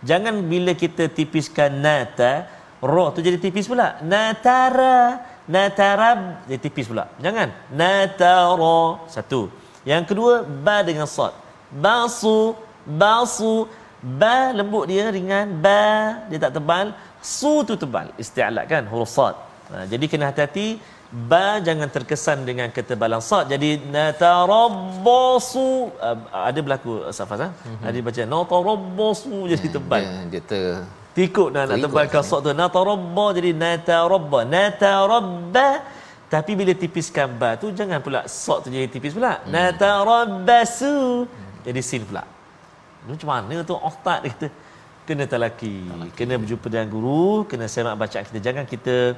[0.06, 2.46] Jangan bila kita tipiskan nata
[2.78, 3.98] ra tu jadi tipis pula.
[4.06, 5.18] Natara
[5.54, 7.06] natarab jadi tipis pula.
[7.22, 7.48] Jangan.
[7.70, 9.50] Natara satu.
[9.86, 11.32] Yang kedua ba dengan sad.
[11.70, 12.54] Basu
[12.86, 13.66] basu.
[14.02, 15.46] Ba lembut dia ringan.
[15.64, 15.82] Ba
[16.30, 16.94] dia tak tebal.
[17.22, 18.10] Su tu tebal.
[18.22, 19.34] Isti'la kan huruf sad.
[19.70, 20.78] Ha, jadi kena hati-hati.
[21.06, 23.50] Ba jangan terkesan dengan ketebalan sad.
[23.50, 25.68] Jadi natarabbasu.
[26.06, 26.18] Uh,
[26.50, 27.48] ada berlaku safaz ha?
[27.50, 27.86] mm-hmm.
[27.86, 30.02] ada baca natarabbasu jadi tebal.
[30.02, 30.64] dia, dia ter
[31.16, 32.52] Tikuk nak, nak tebal kasut tu.
[32.52, 34.44] Natarabba jadi natarabba.
[34.44, 35.68] Natarabba.
[36.28, 39.40] Tapi bila tipiskan ba tu jangan pula sok tu jadi tipis pula.
[39.40, 39.48] Hmm.
[39.48, 41.24] Natarabbasu.
[41.64, 42.20] Jadi sin pula.
[43.08, 44.48] Macam mana tu otak dia kata.
[45.08, 45.88] Kena talaki.
[45.88, 46.10] talaki.
[46.12, 47.48] Kena berjumpa dengan guru.
[47.48, 48.38] Kena semak bacaan kita.
[48.42, 49.16] Jangan kita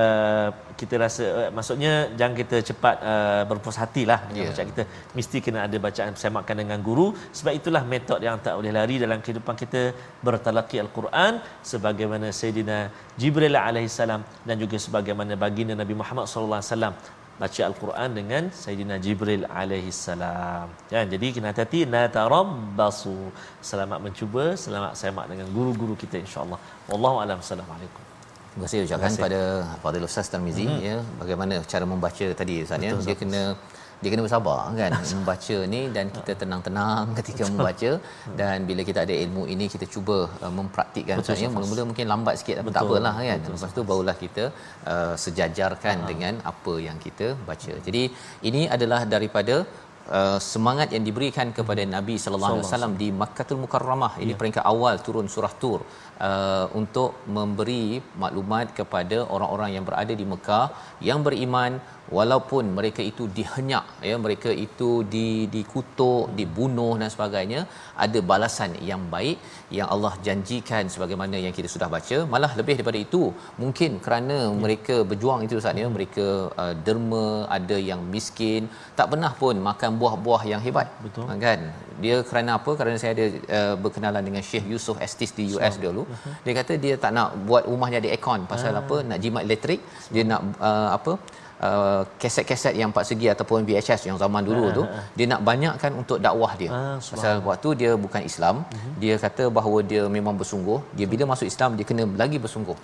[0.00, 0.48] uh,
[0.80, 4.50] kita rasa uh, maksudnya jangan kita cepat uh, berpuas hatilah dengan yeah.
[4.52, 4.84] bacaan kita
[5.18, 7.06] mesti kena ada bacaan semakan dengan guru
[7.38, 9.82] sebab itulah metod yang tak boleh lari dalam kehidupan kita
[10.26, 11.40] bertalaki al-Quran
[11.72, 12.78] sebagaimana Sayyidina
[13.20, 16.94] Jibril alaihi salam dan juga sebagaimana baginda Nabi Muhammad sallallahu alaihi wasallam
[17.40, 20.66] baca al-Quran dengan Sayyidina Jibril alaihi salam.
[20.94, 23.16] Ya, jadi kena hati-hati natarabbasu.
[23.70, 26.58] Selamat mencuba, selamat semak dengan guru-guru kita insya-Allah.
[26.90, 27.38] Wallahu a'lam.
[27.46, 28.07] Assalamualaikum.
[28.52, 29.40] Terima kasih ucapkan pada
[29.82, 30.86] Fadil Ustaz Tarmizi mm-hmm.
[30.88, 32.92] ya bagaimana cara membaca tadi Ustaz ya.
[33.08, 33.42] Dia kena
[34.02, 37.90] dia kena bersabar kan membaca ni dan kita tenang-tenang ketika membaca.
[38.40, 41.50] Dan bila kita ada ilmu ini kita cuba uh, mempraktikkan Ustaz ya.
[41.56, 43.38] Mula-mula mungkin lambat sikit tapi tak apalah kan.
[43.42, 44.44] Betul, lepas tu barulah kita
[44.92, 46.08] uh, sejajarkan Aha.
[46.10, 47.74] dengan apa yang kita baca.
[47.88, 48.02] Jadi
[48.50, 49.56] ini adalah daripada
[50.16, 54.38] Uh, semangat yang diberikan kepada Nabi sallallahu alaihi wasallam di Makkahul Mukarramah ini ya.
[54.40, 55.80] peringkat awal turun surah Tur
[56.28, 60.66] uh, untuk memberi maklumat kepada orang-orang yang berada di Mekah
[61.08, 61.76] yang beriman
[62.16, 67.60] walaupun mereka itu dihenyak ya mereka itu di dikutuk dibunuh dan sebagainya
[68.04, 69.36] ada balasan yang baik
[69.78, 72.18] yang Allah janjikan sebagaimana yang kita sudah baca.
[72.32, 73.22] Malah lebih daripada itu
[73.62, 74.54] mungkin kerana ya.
[74.62, 76.26] mereka berjuang itu Ustaz ya mereka
[76.62, 77.26] uh, derma
[77.58, 78.62] ada yang miskin
[78.98, 80.88] tak pernah pun makan buah-buah yang hebat.
[81.04, 81.26] Betul.
[81.46, 81.60] Kan?
[82.02, 82.70] Dia kerana apa?
[82.78, 83.26] Kerana saya ada
[83.58, 86.02] uh, berkenalan dengan Syekh Yusof Estis di US so, dulu.
[86.06, 86.34] Uh-huh.
[86.44, 88.80] dia kata dia tak nak buat rumahnya ada aircon pasal uh.
[88.82, 88.96] apa?
[89.10, 89.80] Nak jimat elektrik.
[90.04, 90.14] So.
[90.14, 90.40] dia nak
[90.70, 91.12] uh, apa
[91.66, 95.04] uh, kaset-kaset yang empat segi ataupun VHS yang zaman dulu uh, tu uh, uh.
[95.18, 96.70] dia nak banyakkan untuk dakwah dia.
[96.78, 98.92] Uh, pasal waktu dia bukan Islam uh-huh.
[99.02, 100.78] dia kata bahawa dia memang bersungguh.
[100.98, 102.76] Dia bila masuk Islam dia kena lagi bersungguh.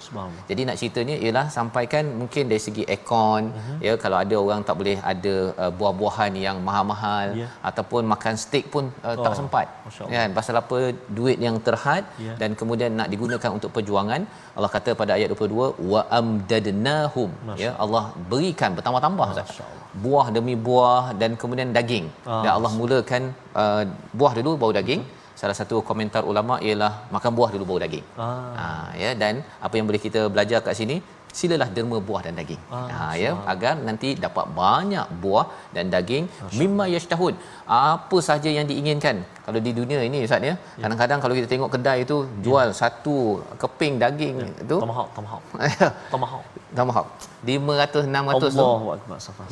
[0.51, 3.79] Jadi nak ceritanya ialah sampaikan mungkin dari segi ekon uh-huh.
[3.87, 7.51] ya kalau ada orang tak boleh ada uh, buah-buahan yang mahal-mahal yeah.
[7.71, 9.67] ataupun makan steak pun uh, oh, tak sempat
[10.15, 10.31] kan?
[10.39, 10.79] Pasal apa?
[11.19, 12.37] Duit yang terhad yeah.
[12.41, 14.23] dan kemudian nak digunakan untuk perjuangan.
[14.57, 17.31] Allah kata pada ayat 22 wa amdadnahum
[17.63, 19.61] ya Allah berikan makan bertambah-tambah Ustaz.
[20.05, 22.07] Buah demi buah dan kemudian daging.
[22.25, 22.41] Ah.
[22.45, 23.23] Dan Allah mulakan
[23.63, 23.83] uh,
[24.19, 25.03] buah dulu baru daging.
[25.05, 25.23] Betul.
[25.41, 28.05] Salah satu komentar ulama ialah makan buah dulu baru daging.
[28.25, 28.29] Ah.
[28.59, 28.67] Ha,
[29.03, 29.35] ya dan
[29.67, 30.97] apa yang boleh kita belajar kat sini
[31.39, 32.61] silalah derma buah dan daging.
[32.79, 36.25] Ah, ha ya agar nanti dapat banyak buah dan daging
[36.61, 37.35] mimma yashtahun.
[37.79, 39.17] Apa saja yang diinginkan.
[39.45, 40.83] Kalau di dunia ini ustaz ya, ya.
[40.83, 42.17] kadang-kadang kalau kita tengok kedai itu
[42.47, 42.77] jual ya.
[42.81, 43.17] satu
[43.63, 44.49] keping daging ya.
[44.65, 45.45] itu tomahawk tomahawk.
[46.15, 46.45] tomahawk.
[46.79, 47.09] tomahawk.
[47.45, 48.67] 500 600 tu.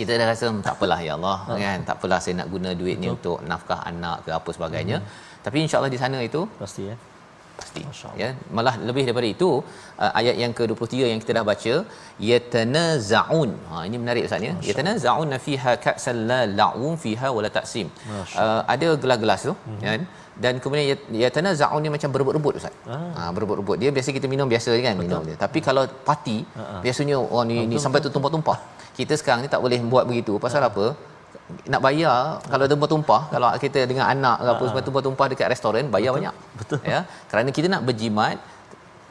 [0.00, 1.60] Kita dah rasa hmm, tak apalah ya Allah ha.
[1.64, 1.78] kan.
[1.88, 4.98] Tak apalah saya nak guna duit ni untuk nafkah anak ke apa sebagainya.
[5.02, 5.40] Hmm.
[5.44, 6.96] Tapi insya-Allah di sana itu pasti ya
[7.62, 7.82] pasti.
[8.22, 9.50] Ya malah lebih daripada itu
[10.04, 11.74] uh, ayat yang ke-23 yang kita dah baca
[12.30, 13.50] yatanazaun.
[13.70, 14.54] Ha ini menarik ustaz ya.
[14.68, 17.88] Yatanazaun fiha ka'sal la la'un fiha wala taksim
[18.44, 19.80] uh, ada gelas-gelas tu mm-hmm.
[19.86, 20.02] kan?
[20.42, 20.84] Dan kemudian
[21.22, 22.74] yatanazaun ni macam berebut-rebut ustaz.
[22.94, 23.00] Ah.
[23.16, 23.76] ha berebut-rebut.
[23.82, 25.04] Dia biasa kita minum biasa kan Betul.
[25.04, 25.36] minum dia.
[25.44, 25.66] Tapi hmm.
[25.68, 26.80] kalau parti uh-huh.
[26.84, 28.58] biasanya oh ni ni sampai tu tumpah-tumpah
[28.98, 30.32] kita sekarang ni tak boleh buat begitu.
[30.44, 30.86] Pasal apa
[31.72, 32.18] nak bayar
[32.52, 36.34] kalau tumpah-tumpah kalau kita dengan anak ke apa sebab tumpah-tumpah dekat restoran bayar betul, banyak
[36.58, 37.00] betul ya
[37.30, 38.36] kerana kita nak berjimat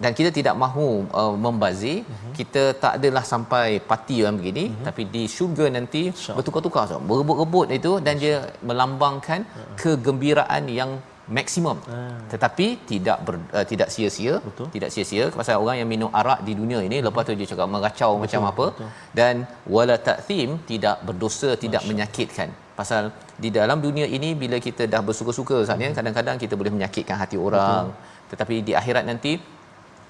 [0.04, 0.88] dan kita tidak mahu
[1.22, 2.34] uh, membazir uh-huh.
[2.40, 4.86] kita tak adalah sampai parti yang begini uh-huh.
[4.88, 6.36] tapi di syurga nanti Sure.
[6.38, 6.98] bertukar-tukar so.
[7.10, 8.24] berebut-rebut itu dan Sure.
[8.24, 8.36] dia
[8.70, 9.76] melambangkan uh-huh.
[9.82, 10.92] kegembiraan yang
[11.38, 12.16] maksimum uh.
[12.32, 14.68] tetapi tidak ber, uh, tidak sia-sia betul.
[14.76, 17.08] tidak sia-sia pasal orang yang minum arak di dunia ini uh-huh.
[17.10, 18.22] lepas tu dia cakap meracau betul.
[18.24, 18.90] macam apa betul.
[19.20, 19.36] dan
[19.76, 21.92] wala ta'thim tidak berdosa tidak Masya.
[21.92, 23.04] menyakitkan pasal
[23.44, 27.38] di dalam dunia ini bila kita dah bersuka-suka Ustaz ya kadang-kadang kita boleh menyakitkan hati
[27.48, 28.30] orang Betul.
[28.32, 29.34] tetapi di akhirat nanti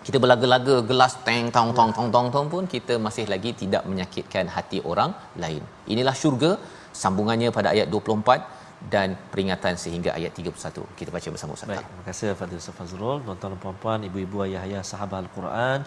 [0.08, 4.46] kita berlaga-laga gelas teng tong tong tong tong tong pun kita masih lagi tidak menyakitkan
[4.56, 5.12] hati orang
[5.44, 6.52] lain inilah syurga
[7.02, 8.61] sambungannya pada ayat 24
[8.94, 11.70] dan peringatan sehingga ayat 31 kita baca bersama Ustaz.
[11.72, 13.18] Baik, terima kasih Fadil Ustaz Fazrul.
[13.26, 15.80] Tuan-tuan dan puan-puan ibu-ibu ayah-ayah sahabat al-Quran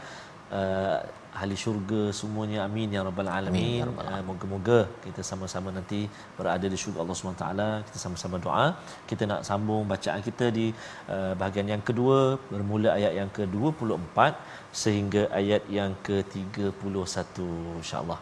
[0.61, 0.99] uh,
[1.39, 6.01] ahli syurga semuanya amin ya rabbal alamin Amin, ya rabbal uh, moga-moga kita sama-sama nanti
[6.39, 7.69] berada di syurga Allah Subhanahu taala.
[7.87, 8.67] Kita sama-sama doa.
[9.11, 10.67] Kita nak sambung bacaan kita di
[11.15, 12.19] uh, bahagian yang kedua
[12.53, 14.19] bermula ayat yang ke-24
[14.83, 17.49] sehingga ayat yang ke-31
[17.83, 18.21] insyaallah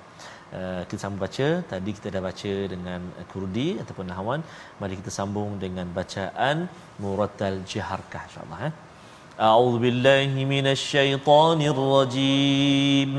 [0.51, 4.39] Uh, kita sambung baca tadi kita dah baca dengan uh, kurdi ataupun nahwan
[4.79, 6.57] mari kita sambung dengan bacaan
[7.03, 8.73] murattal jiharkah insyaallah eh
[9.47, 13.11] a'udzu billahi minasyaitonir rajim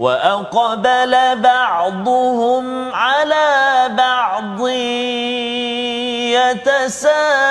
[0.00, 4.68] وأقبل بعضهم على بعض
[6.36, 7.49] يتساءلون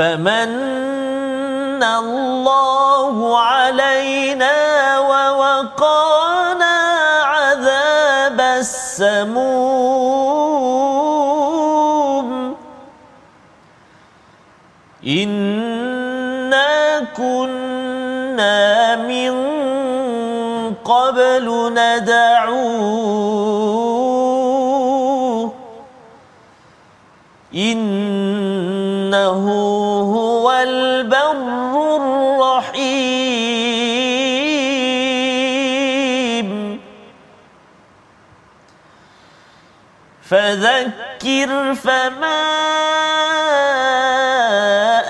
[0.00, 4.56] فمن الله علينا
[4.98, 6.76] ووقانا
[7.24, 9.46] عذاب السموم.
[15.06, 19.34] إنا كنا من
[20.84, 23.10] قبل ندعوه.
[27.54, 29.44] إنه
[40.30, 42.42] فذكر فما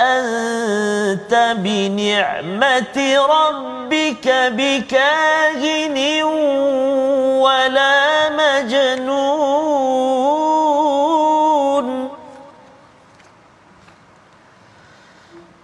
[0.00, 2.96] أنت بنعمة
[3.28, 6.22] ربك بكاهن
[7.42, 9.40] ولا مجنون.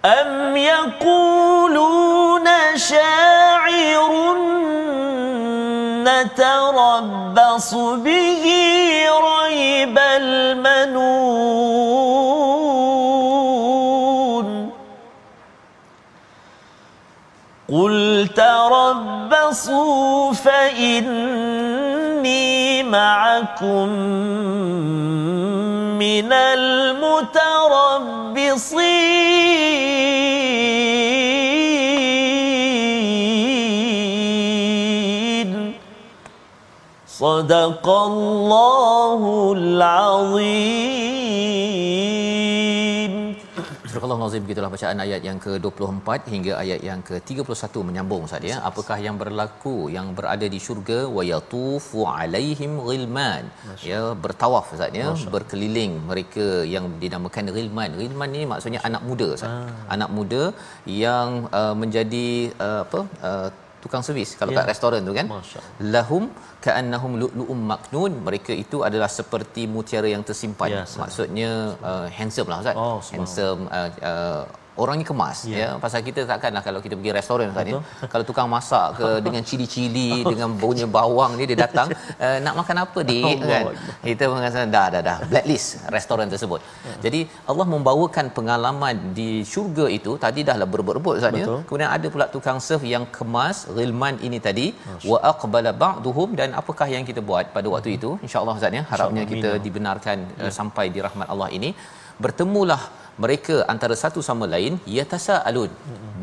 [0.05, 3.25] أم يقولون شاعر
[6.37, 8.44] نتربص به
[9.29, 11.16] ريب المنون.
[17.72, 21.62] قل تربصوا فإني
[22.83, 23.88] معكم
[25.99, 27.16] من المتربصين.
[37.15, 39.21] صدق الله
[39.58, 41.21] العظيم
[43.91, 48.58] Surah Al-Azim begitulah bacaan ayat yang ke-24 hingga ayat yang ke-31 menyambung Ustaz ya.
[48.69, 53.43] Apakah yang berlaku yang berada di syurga wa yatufu alaihim ghilman.
[53.89, 57.99] Ya bertawaf Ustaz ya, berkeliling mereka yang dinamakan ghilman.
[57.99, 59.51] Ghilman ni maksudnya anak muda Ustaz.
[59.51, 59.67] Ah.
[59.95, 60.43] Anak muda
[61.04, 62.27] yang uh, menjadi
[62.67, 63.49] uh, apa uh,
[63.87, 64.59] tukang servis kalau Ya.
[64.61, 65.27] kat restoran tu kan.
[65.33, 65.61] Masya
[65.94, 66.25] lahum
[66.66, 68.12] ka'annahum lu'lu'um maknun.
[68.29, 70.69] Mereka itu adalah seperti mutiara yang tersimpan.
[70.75, 71.00] Ya, salam.
[71.06, 71.50] maksudnya
[71.90, 72.77] uh, handsome lah ustaz.
[72.77, 74.42] Oh, handsome uh, uh,
[74.83, 75.56] orangnya kemas ya.
[75.56, 75.58] Ya.
[75.64, 77.81] ya pasal kita takkanlah kalau kita pergi restoran ustaz ya.
[78.12, 81.88] Kalau tukang masak ke dengan cili-cili dengan baunya bawang ni dia datang
[82.27, 83.24] uh, nak makan apa dik?
[83.24, 83.64] Allah kan?
[84.08, 86.60] Kita mengatakan dah dah dah blacklist restoran tersebut.
[87.04, 87.20] Jadi
[87.50, 91.46] Allah membawakan pengalaman di syurga itu tadi dahlah berebut-rebut ustaz ya.
[91.46, 91.60] Betul.
[91.68, 94.66] kemudian ada pula tukang serve yang kemas ghilman ini tadi
[95.10, 98.12] wa aqbala ba'duhum dan apakah yang kita buat pada waktu itu?
[98.27, 101.70] Insyaallah ustaz ya harapnya kita dibenarkan uh, sampai di rahmat Allah ini.
[102.24, 102.83] Bertemulah
[103.25, 105.71] mereka antara satu sama lain yatasaalun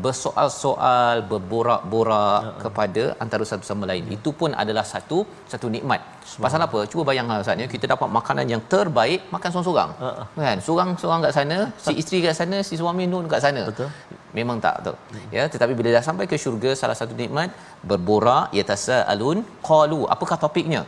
[0.04, 4.04] bersoal-soal berborak-borak kepada antara satu sama lain.
[4.16, 5.18] Itu pun adalah satu
[5.52, 6.00] satu nikmat.
[6.44, 6.80] Pasal apa?
[6.90, 7.66] Cuba bayangkan ustaz ya.
[7.74, 9.90] Kita dapat makanan yang terbaik makan seorang-seorang.
[10.02, 10.24] Ha-ha.
[10.48, 10.58] kan?
[10.66, 13.64] Seorang-seorang kat sana si isteri kat sana si suami nun kat sana.
[13.70, 13.90] Betul.
[14.38, 14.92] memang tak tu
[15.36, 15.42] ya.
[15.52, 17.50] Tetapi bila dah sampai ke syurga salah satu nikmat
[17.90, 19.40] berborak yatasaalun
[19.70, 20.00] qalu.
[20.14, 20.82] Apakah topiknya?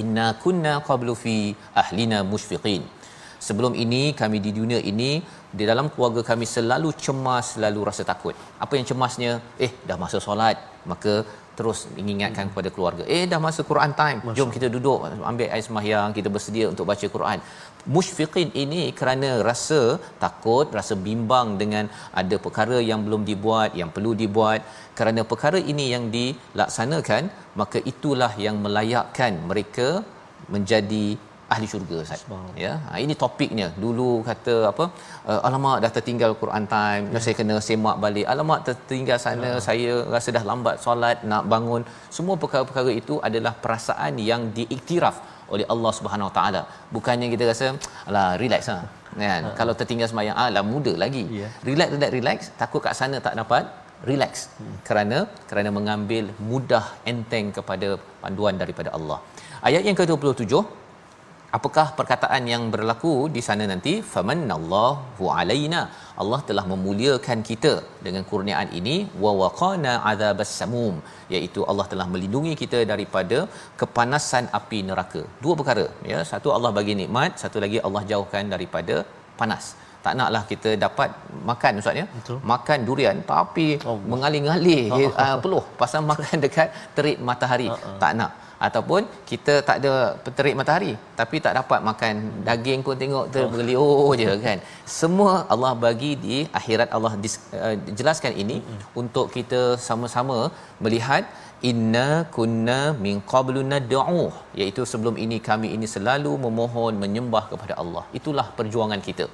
[0.00, 1.36] Inna kunna qablu fi
[1.82, 2.82] ahlina mushfiqin
[3.46, 5.10] sebelum ini kami di dunia ini
[5.58, 8.34] di dalam keluarga kami selalu cemas selalu rasa takut.
[8.64, 9.32] Apa yang cemasnya?
[9.66, 10.56] Eh dah masa solat.
[10.90, 11.14] Maka
[11.58, 12.50] terus mengingatkan hmm.
[12.52, 14.18] kepada keluarga eh dah masa Quran time.
[14.24, 14.36] Masya.
[14.38, 14.98] jom kita duduk
[15.30, 17.38] ambil air sembahyang kita bersedia untuk baca Quran.
[17.94, 19.80] Musyfiqin ini kerana rasa
[20.24, 21.84] takut rasa bimbang dengan
[22.22, 24.60] ada perkara yang belum dibuat yang perlu dibuat.
[24.98, 27.22] Kerana perkara ini yang dilaksanakan
[27.60, 29.88] maka itulah yang melayakkan mereka
[30.54, 31.06] menjadi
[31.54, 32.22] ahli syurga Ustaz.
[32.64, 32.72] Ya.
[32.86, 33.66] Ha, ini topiknya.
[33.84, 34.84] Dulu kata apa?
[35.30, 37.04] Uh, alamak dah tertinggal Quran time.
[37.14, 37.20] Ya.
[37.24, 38.26] Saya kena semak balik.
[38.34, 39.48] Alamak tertinggal sana.
[39.52, 39.62] Ya.
[39.68, 41.84] Saya rasa dah lambat solat nak bangun.
[42.16, 45.18] Semua perkara-perkara itu adalah perasaan yang diiktiraf
[45.54, 46.62] oleh Allah Subhanahu Wa Taala.
[46.96, 47.66] Bukannya kita rasa
[48.10, 48.84] alah relax ah.
[49.16, 49.42] Kan?
[49.48, 49.50] Ha.
[49.58, 51.24] Kalau tertinggal sembahyang ah muda lagi.
[51.40, 51.48] Ya.
[51.68, 53.64] Relax relax relax takut kat sana tak dapat
[54.10, 54.76] relax hmm.
[54.88, 55.18] kerana
[55.50, 57.88] kerana mengambil mudah enteng kepada
[58.22, 59.18] panduan daripada Allah.
[59.68, 60.52] Ayat yang ke-27
[61.56, 63.92] apakah perkataan yang berlaku di sana nanti?
[64.12, 65.80] Famanallahu alaina.
[66.22, 67.74] Allah telah memuliakan kita
[68.06, 68.96] dengan kurniaan ini.
[69.24, 70.94] Wa waqana adzabas samum.
[71.34, 73.40] Iaitu Allah telah melindungi kita daripada
[73.82, 75.22] kepanasan api neraka.
[75.44, 76.20] Dua perkara ya.
[76.32, 77.32] Satu Allah bagi nikmat.
[77.44, 78.96] Satu lagi Allah jauhkan daripada
[79.40, 79.66] panas
[80.06, 81.08] tak naklah kita dapat
[81.50, 82.38] makan ustaz ya Betul.
[82.52, 83.98] makan durian tapi oh.
[84.12, 85.12] mengalir-ngalir oh.
[85.24, 87.96] uh, peluh pasal makan dekat terik matahari uh-uh.
[88.02, 88.32] tak nak
[88.66, 89.92] ataupun kita tak ada
[90.36, 92.14] terik matahari tapi tak dapat makan
[92.48, 94.12] daging pun tengok terbeliau oh.
[94.20, 94.60] je kan
[94.98, 97.34] semua Allah bagi di akhirat Allah dis,
[97.64, 99.00] uh, jelaskan ini mm-hmm.
[99.02, 100.38] untuk kita sama-sama
[100.84, 101.24] melihat
[101.70, 104.24] inna kunna min qablu nad'u
[104.60, 109.26] iaitu sebelum ini kami ini selalu memohon menyembah kepada Allah itulah perjuangan kita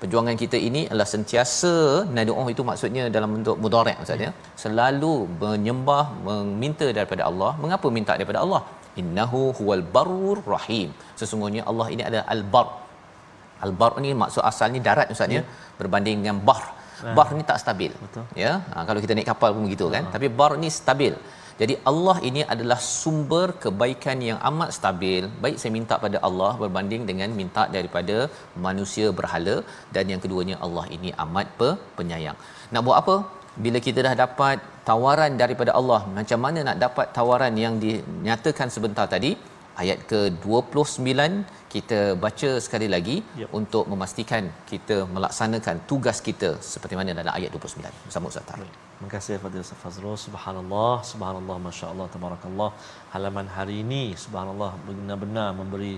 [0.00, 1.72] perjuangan kita ini adalah sentiasa
[2.16, 4.56] nad'u itu maksudnya dalam bentuk mudhari' maksudnya ya.
[4.62, 7.50] selalu menyembah meminta daripada Allah.
[7.62, 8.62] Mengapa minta daripada Allah?
[9.00, 10.90] Innahu huwal barur rahim.
[11.20, 12.68] Sesungguhnya Allah ini adalah al-bar.
[13.66, 15.42] Al-bar ni maksud asalnya darat ustaz ya, ya.
[15.80, 16.64] berbanding dengan bahr.
[17.16, 17.92] Bahr ni tak stabil.
[18.04, 18.24] Betul.
[18.42, 18.52] Ya.
[18.74, 20.02] Ha, kalau kita naik kapal pun begitu kan.
[20.02, 20.14] Uh-huh.
[20.14, 21.14] tapi bar ni stabil
[21.60, 25.22] jadi Allah ini adalah sumber kebaikan yang amat stabil.
[25.42, 28.16] Baik saya minta pada Allah berbanding dengan minta daripada
[28.66, 29.56] manusia berhala
[29.94, 31.48] dan yang keduanya Allah ini amat
[31.98, 32.38] penyayang.
[32.74, 33.16] Nak buat apa?
[33.64, 39.06] Bila kita dah dapat tawaran daripada Allah, macam mana nak dapat tawaran yang dinyatakan sebentar
[39.14, 39.32] tadi?
[39.82, 41.10] Ayat ke-29
[41.74, 43.50] kita baca sekali lagi yep.
[43.58, 48.06] untuk memastikan kita melaksanakan tugas kita seperti mana dalam ayat 29.
[48.06, 48.72] Bersama Ustaz Tarikh.
[48.96, 50.16] Terima kasih Fadil Ustaz Fazrul.
[50.26, 52.70] Subhanallah, subhanallah, masya-Allah, tabarakallah.
[53.14, 55.94] Halaman hari ini subhanallah benar-benar memberi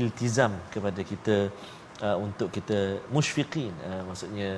[0.00, 1.36] iltizam kepada kita
[2.06, 2.80] uh, untuk kita
[3.16, 3.72] musyfiqin.
[3.90, 4.50] Uh, maksudnya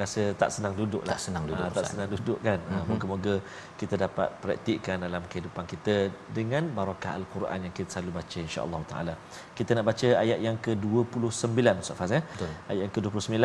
[0.00, 1.16] rasa tak senang duduk lah.
[1.16, 1.64] Tak senang duduk.
[1.64, 2.58] Ha, tak senang duduk kan.
[2.60, 2.88] Mm-hmm.
[2.90, 3.34] Moga-moga
[3.80, 5.94] kita dapat praktikkan dalam kehidupan kita
[6.38, 9.14] dengan barakah Al-Quran yang kita selalu baca insya-Allah taala.
[9.58, 12.22] Kita nak baca ayat yang ke-29 Ustaz Faz ya.
[12.70, 13.36] Ayat yang ke-29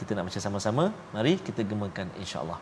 [0.00, 0.84] kita nak baca sama-sama.
[1.16, 2.60] Mari kita gemakan insya-Allah.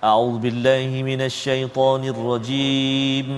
[0.00, 3.28] أعوذ بالله من الشيطان الرجيم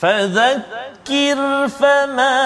[0.00, 1.38] فذكر
[1.68, 2.38] فما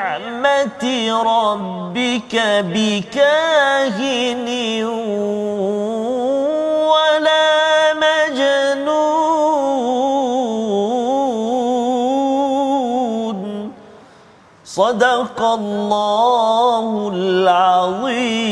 [0.00, 0.84] بنعمة
[1.22, 2.34] ربك
[2.72, 4.48] بكاهن
[14.64, 18.50] صدق الله العظيم.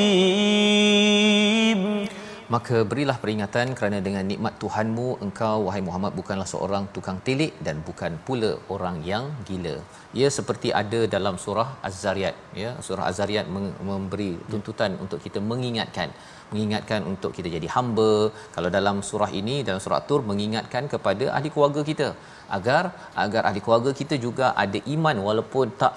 [2.55, 7.77] Maka berilah peringatan kerana dengan nikmat Tuhanmu engkau wahai Muhammad bukanlah seorang tukang telik dan
[7.89, 9.75] bukan pula orang yang gila.
[10.19, 12.71] Ia seperti ada dalam surah Az-Zariyat ya.
[12.87, 13.47] Surah Az-Zariyat
[13.91, 16.11] memberi tuntutan untuk kita mengingatkan
[16.53, 18.13] mengingatkan untuk kita jadi hamba.
[18.57, 22.09] Kalau dalam surah ini dalam surah Tur mengingatkan kepada ahli keluarga kita
[22.57, 22.85] agar
[23.25, 25.95] agar ahli keluarga kita juga ada iman walaupun tak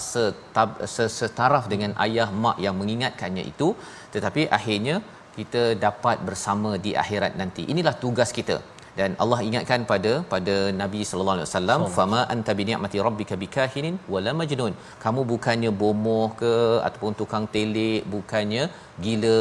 [1.19, 3.69] setaraf dengan ayah mak yang mengingatkannya itu.
[4.15, 4.97] Tetapi akhirnya
[5.37, 7.63] kita dapat bersama di akhirat nanti.
[7.73, 8.57] Inilah tugas kita.
[8.99, 13.95] Dan Allah ingatkan pada pada Nabi sallallahu alaihi wasallam fama anta bi ni'mati rabbika bikahinin
[14.13, 14.73] wala majnun.
[15.03, 16.53] Kamu bukannya bomoh ke
[16.87, 18.63] ataupun tukang telik bukannya
[19.05, 19.37] gila.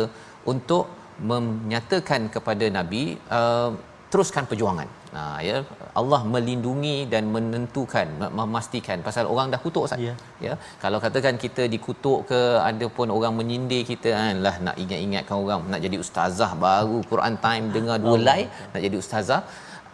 [0.53, 0.85] Untuk
[1.31, 3.03] menyatakan kepada nabi
[3.39, 3.71] uh,
[4.13, 5.57] teruskan perjuangan Nah, ya
[6.01, 8.07] Allah melindungi dan menentukan
[8.39, 10.03] memastikan pasal orang dah kutuk Ustaz.
[10.07, 10.15] Ya.
[10.45, 10.55] ya.
[10.83, 15.67] Kalau katakan kita dikutuk ke ada pun orang menyindir kita kan lah nak ingat-ingatkan orang
[15.73, 18.21] nak jadi ustazah baru Quran time dengar dua oh.
[18.29, 19.41] live nak jadi ustazah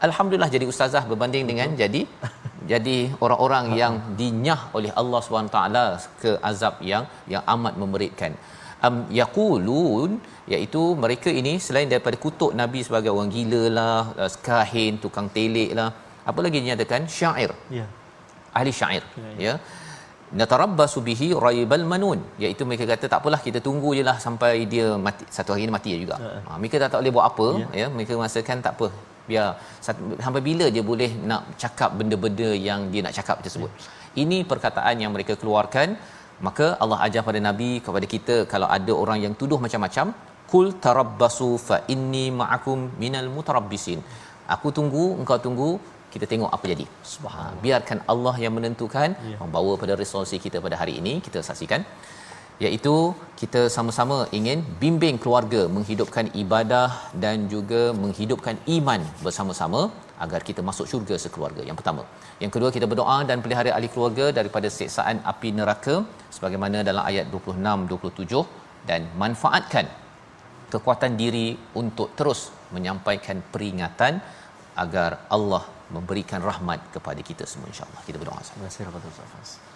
[0.09, 2.03] alhamdulillah jadi ustazah berbanding dengan jadi
[2.73, 5.59] jadi orang-orang yang dinyah oleh Allah SWT
[6.23, 8.35] ke azab yang yang amat memeritkan
[8.87, 10.11] um, yaqulun
[10.55, 15.72] iaitu mereka ini selain daripada kutuk nabi sebagai orang gila lah uh, kahin tukang telik
[15.81, 15.91] lah
[16.31, 17.03] apa lagi dinyatakan?
[17.16, 17.51] Syair.
[17.79, 17.87] Ya.
[18.59, 19.03] ahli syair.
[19.22, 19.55] Ya, ya.
[20.39, 22.20] Natarabbasu bihi raibal manun.
[22.43, 25.74] Iaitu mereka kata tak apalah kita tunggu je lah sampai dia mati satu hari ni
[25.77, 26.16] mati juga.
[26.47, 27.68] Ha, mereka tak, tak boleh buat apa Ya.
[27.81, 27.87] ya.
[27.97, 28.89] Mereka rasakan tak apa.
[29.29, 29.47] Biar
[30.24, 33.70] sampai bila dia boleh nak cakap benda-benda yang dia nak cakap tersebut?
[34.22, 35.89] Ini perkataan yang mereka keluarkan
[36.47, 40.07] maka Allah ajar pada nabi kepada kita kalau ada orang yang tuduh macam-macam
[40.53, 44.01] kul tarabbasu fa inni ma'akum minal mutarabbisin.
[44.55, 45.70] Aku tunggu engkau tunggu
[46.14, 46.84] kita tengok apa jadi.
[47.14, 47.62] Subhanallah.
[47.64, 49.37] Biarkan Allah yang menentukan Ya.
[49.43, 51.82] membawa pada resolusi kita pada hari ini kita saksikan
[52.65, 52.95] iaitu
[53.41, 56.89] kita sama-sama ingin bimbing keluarga menghidupkan ibadah
[57.25, 59.81] dan juga menghidupkan iman bersama-sama
[60.25, 61.63] agar kita masuk syurga sekeluarga.
[61.69, 62.03] Yang pertama.
[62.43, 65.95] Yang kedua kita berdoa dan pelihara ahli keluarga daripada siksaan api neraka
[66.37, 69.87] sebagaimana dalam ayat 26 27 dan manfaatkan
[70.73, 71.49] kekuatan diri
[71.81, 72.41] untuk terus
[72.77, 74.15] menyampaikan peringatan
[74.85, 75.65] agar Allah
[75.97, 78.03] memberikan rahmat kepada kita semua insya-Allah.
[78.09, 78.43] Kita berdoa.
[78.43, 79.76] Terima kasih kepada Ustaz.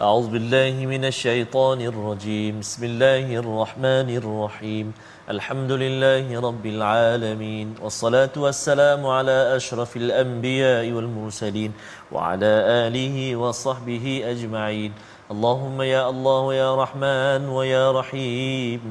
[0.00, 4.86] أعوذ بالله من الشيطان الرجيم بسم الله الرحمن الرحيم
[5.28, 11.72] الحمد لله رب العالمين والصلاة والسلام على أشرف الأنبياء والمرسلين
[12.12, 12.52] وعلى
[12.86, 14.92] آله وصحبه أجمعين
[15.30, 18.82] اللهم يا الله يا رحمن ويا رحيم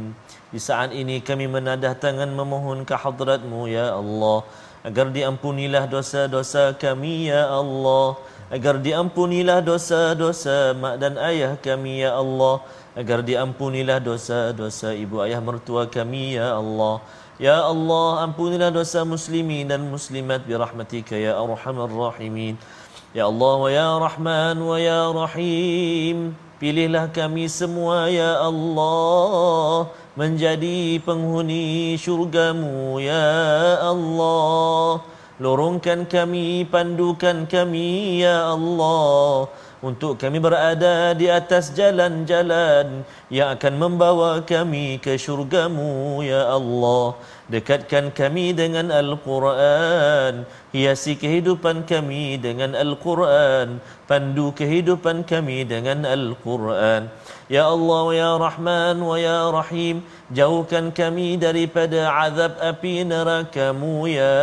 [0.49, 4.41] Di saat ini kami menadah tangan memohon ke hadratmu ya Allah
[4.81, 8.17] agar diampunilah dosa-dosa kami ya Allah
[8.54, 12.62] agar diampunilah dosa-dosa mak dan ayah kami ya Allah.
[12.94, 17.02] Agar diampunilah dosa-dosa ibu ayah mertua kami ya Allah.
[17.42, 22.54] Ya Allah ampunilah dosa muslimin dan muslimat bi rahmatika ya arhamar rahimin.
[23.10, 26.38] Ya Allah wa ya Rahman wa ya Rahim.
[26.62, 33.26] Pilihlah kami semua ya Allah menjadi penghuni syurgamu ya
[33.82, 35.02] Allah
[35.42, 39.50] lorongkan kami pandukan kami ya Allah.
[39.84, 47.20] Untuk kami berada di atas jalan-jalan yang akan membawa kami ke syurgamu ya Allah.
[47.52, 50.48] Dekatkan kami dengan Al-Quran.
[50.72, 53.84] Hiasi kehidupan kami dengan Al-Quran.
[54.08, 57.12] Pandu kehidupan kami dengan Al-Quran.
[57.52, 60.00] Ya Allah ya Rahman wa ya Rahim
[60.34, 64.34] jauhkan kami daripada azab api neraka-Mu ya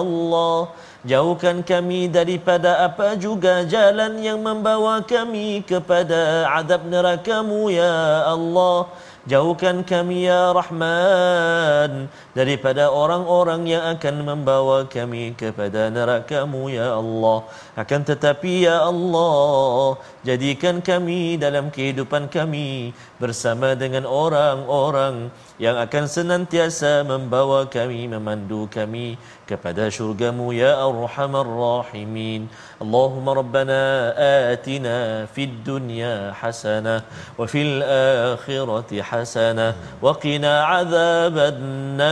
[0.00, 0.72] Allah.
[1.00, 8.88] Jauhkan kami daripada apa juga jalan yang membawa kami kepada azab neraka-Mu ya Allah.
[9.28, 17.46] Jauhkan kami ya Rahman daripada orang-orang yang akan membawa kami kepada neraka-Mu ya Allah.
[17.74, 25.28] Akan tetapi ya Allah, jadikan kami dalam kehidupan kami bersama dengan orang-orang
[25.60, 29.20] yang akan senantiasa membawa kami, memandu kami
[29.50, 32.46] kepada syurga-Mu ya Arhamar Rahimin.
[32.78, 34.14] Allahumma Rabbana
[34.54, 37.04] atina fid dunya hasanah
[37.36, 41.60] wa fil akhirati hasanah wa qina adzaban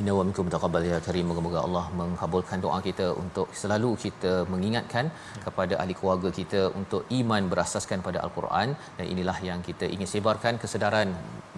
[0.00, 1.24] Inna wa minkum taqabbal ya karim.
[1.30, 5.04] Moga-moga Allah mengabulkan doa kita untuk selalu kita mengingatkan
[5.46, 10.56] kepada ahli keluarga kita untuk iman berasaskan pada Al-Quran dan inilah yang kita ingin sebarkan
[10.62, 11.10] kesedaran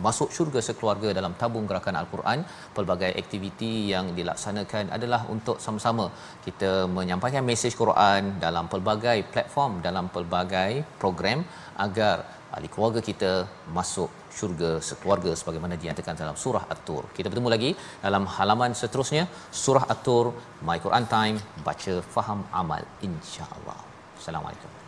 [0.06, 2.42] masuk syurga sekeluarga dalam tabung gerakan Al-Quran.
[2.76, 6.06] Pelbagai aktiviti yang dilaksanakan adalah untuk sama-sama
[6.46, 10.70] kita menyampaikan mesej Quran dalam pelbagai platform, dalam pelbagai
[11.02, 11.40] program
[11.86, 12.16] agar
[12.56, 13.32] ahli keluarga kita
[13.76, 17.04] masuk syurga sekeluarga sebagaimana dinyatakan dalam surah At-Tur.
[17.16, 17.70] Kita bertemu lagi
[18.04, 19.24] dalam halaman seterusnya
[19.64, 20.26] surah At-Tur
[20.68, 21.38] My Quran Time
[21.68, 23.80] baca faham amal insya-Allah.
[24.20, 24.81] Assalamualaikum.